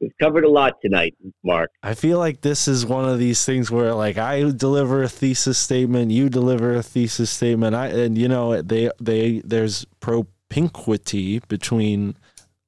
[0.01, 1.15] We've covered a lot tonight,
[1.45, 1.71] Mark.
[1.83, 5.59] I feel like this is one of these things where, like, I deliver a thesis
[5.59, 12.17] statement, you deliver a thesis statement, I and you know they they there's propinquity between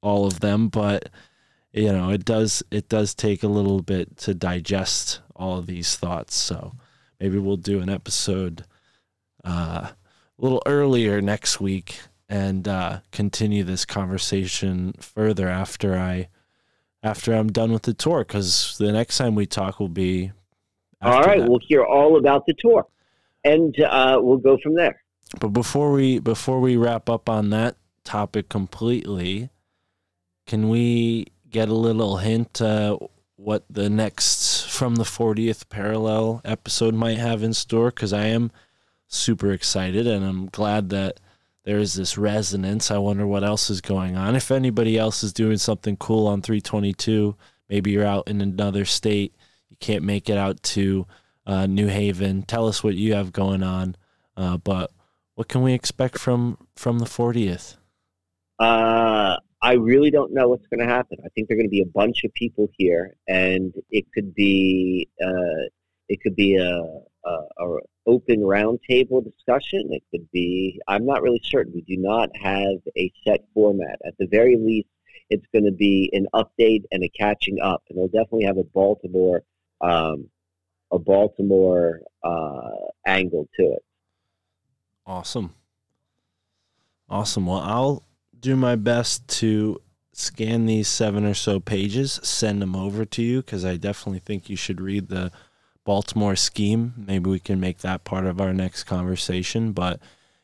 [0.01, 1.09] all of them, but
[1.73, 5.95] you know, it does it does take a little bit to digest all of these
[5.95, 6.35] thoughts.
[6.35, 6.73] So
[7.19, 8.65] maybe we'll do an episode
[9.43, 9.95] uh, a
[10.37, 16.27] little earlier next week and uh, continue this conversation further after I
[17.03, 20.31] after I'm done with the tour because the next time we talk will be.
[21.01, 21.49] All right, that.
[21.49, 22.85] we'll hear all about the tour,
[23.43, 25.01] and uh, we'll go from there.
[25.39, 29.49] But before we before we wrap up on that topic completely,
[30.45, 32.97] can we get a little hint uh,
[33.35, 37.89] what the next from the 40th parallel episode might have in store?
[37.89, 38.51] Because I am
[39.07, 41.19] super excited and I'm glad that
[41.63, 42.89] there is this resonance.
[42.89, 44.35] I wonder what else is going on.
[44.35, 47.35] If anybody else is doing something cool on 322,
[47.69, 49.35] maybe you're out in another state,
[49.69, 51.05] you can't make it out to
[51.45, 52.43] uh, New Haven.
[52.43, 53.95] Tell us what you have going on.
[54.35, 54.91] Uh, but
[55.35, 57.77] what can we expect from from the 40th?
[58.59, 61.17] Uh, I really don't know what's going to happen.
[61.23, 64.33] I think there are going to be a bunch of people here, and it could
[64.33, 65.69] be uh,
[66.09, 67.77] it could be a, a, a
[68.07, 69.89] open roundtable discussion.
[69.91, 71.73] It could be I'm not really certain.
[71.73, 73.99] We do not have a set format.
[74.05, 74.89] At the very least,
[75.29, 78.63] it's going to be an update and a catching up, and we'll definitely have a
[78.63, 79.43] Baltimore
[79.81, 80.29] um,
[80.91, 82.69] a Baltimore uh,
[83.05, 83.83] angle to it.
[85.05, 85.55] Awesome.
[87.09, 87.45] Awesome.
[87.45, 88.03] Well, I'll
[88.39, 89.81] do my best to
[90.13, 94.49] scan these seven or so pages, send them over to you because I definitely think
[94.49, 95.31] you should read the
[95.83, 96.93] Baltimore scheme.
[96.97, 99.71] Maybe we can make that part of our next conversation.
[99.71, 99.99] But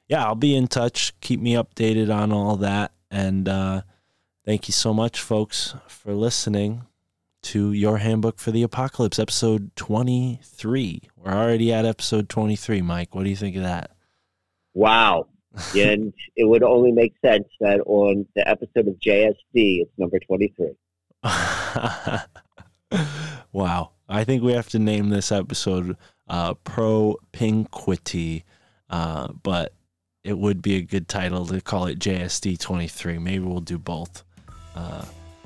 [0.07, 1.19] yeah, I'll be in touch.
[1.21, 2.91] Keep me updated on all that.
[3.09, 3.81] And uh,
[4.45, 6.83] thank you so much, folks, for listening
[7.43, 11.01] to Your Handbook for the Apocalypse, episode 23.
[11.15, 13.15] We're already at episode 23, Mike.
[13.15, 13.91] What do you think of that?
[14.73, 15.27] Wow
[15.75, 20.73] and it would only make sense that on the episode of JSD, it's number 23.
[23.51, 23.91] wow.
[24.09, 25.97] I think we have to name this episode
[26.27, 28.43] uh, Propinquity,
[28.89, 29.73] uh, but
[30.23, 33.17] it would be a good title to call it JSD 23.
[33.17, 34.23] Maybe we'll do both.
[34.75, 35.05] Uh,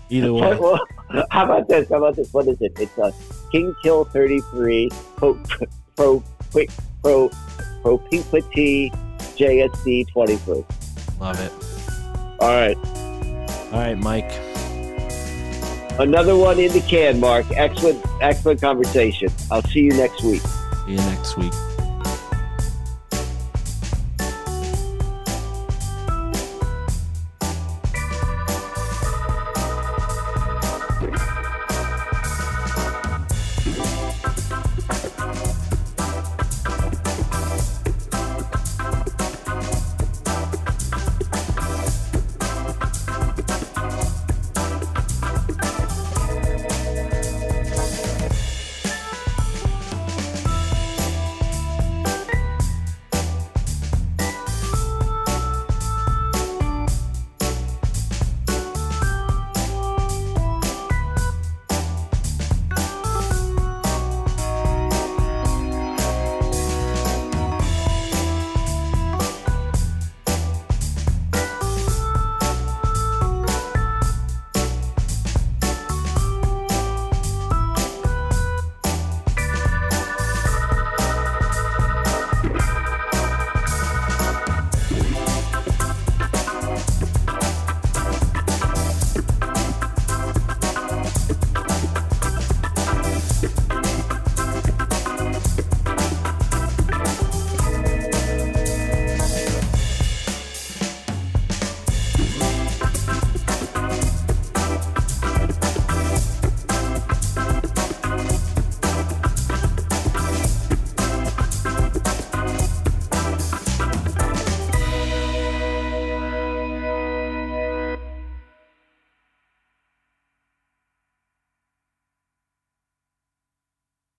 [0.09, 0.55] either way.
[0.59, 0.79] well,
[1.29, 1.89] how about this?
[1.89, 2.33] How about this?
[2.33, 2.73] What is it?
[2.79, 3.13] It's a
[3.51, 5.39] King Kill 33 Pro,
[5.95, 6.69] pro, quick,
[7.01, 7.29] pro,
[7.83, 8.91] Propinquity
[9.35, 10.65] JSD 23.
[11.19, 11.51] Love it.
[12.39, 12.77] All right.
[13.71, 14.50] All right, Mike.
[15.99, 17.45] Another one in the can, Mark.
[17.51, 19.29] Excellent, excellent conversation.
[19.49, 20.41] I'll see you next week.
[20.41, 21.53] See you next week.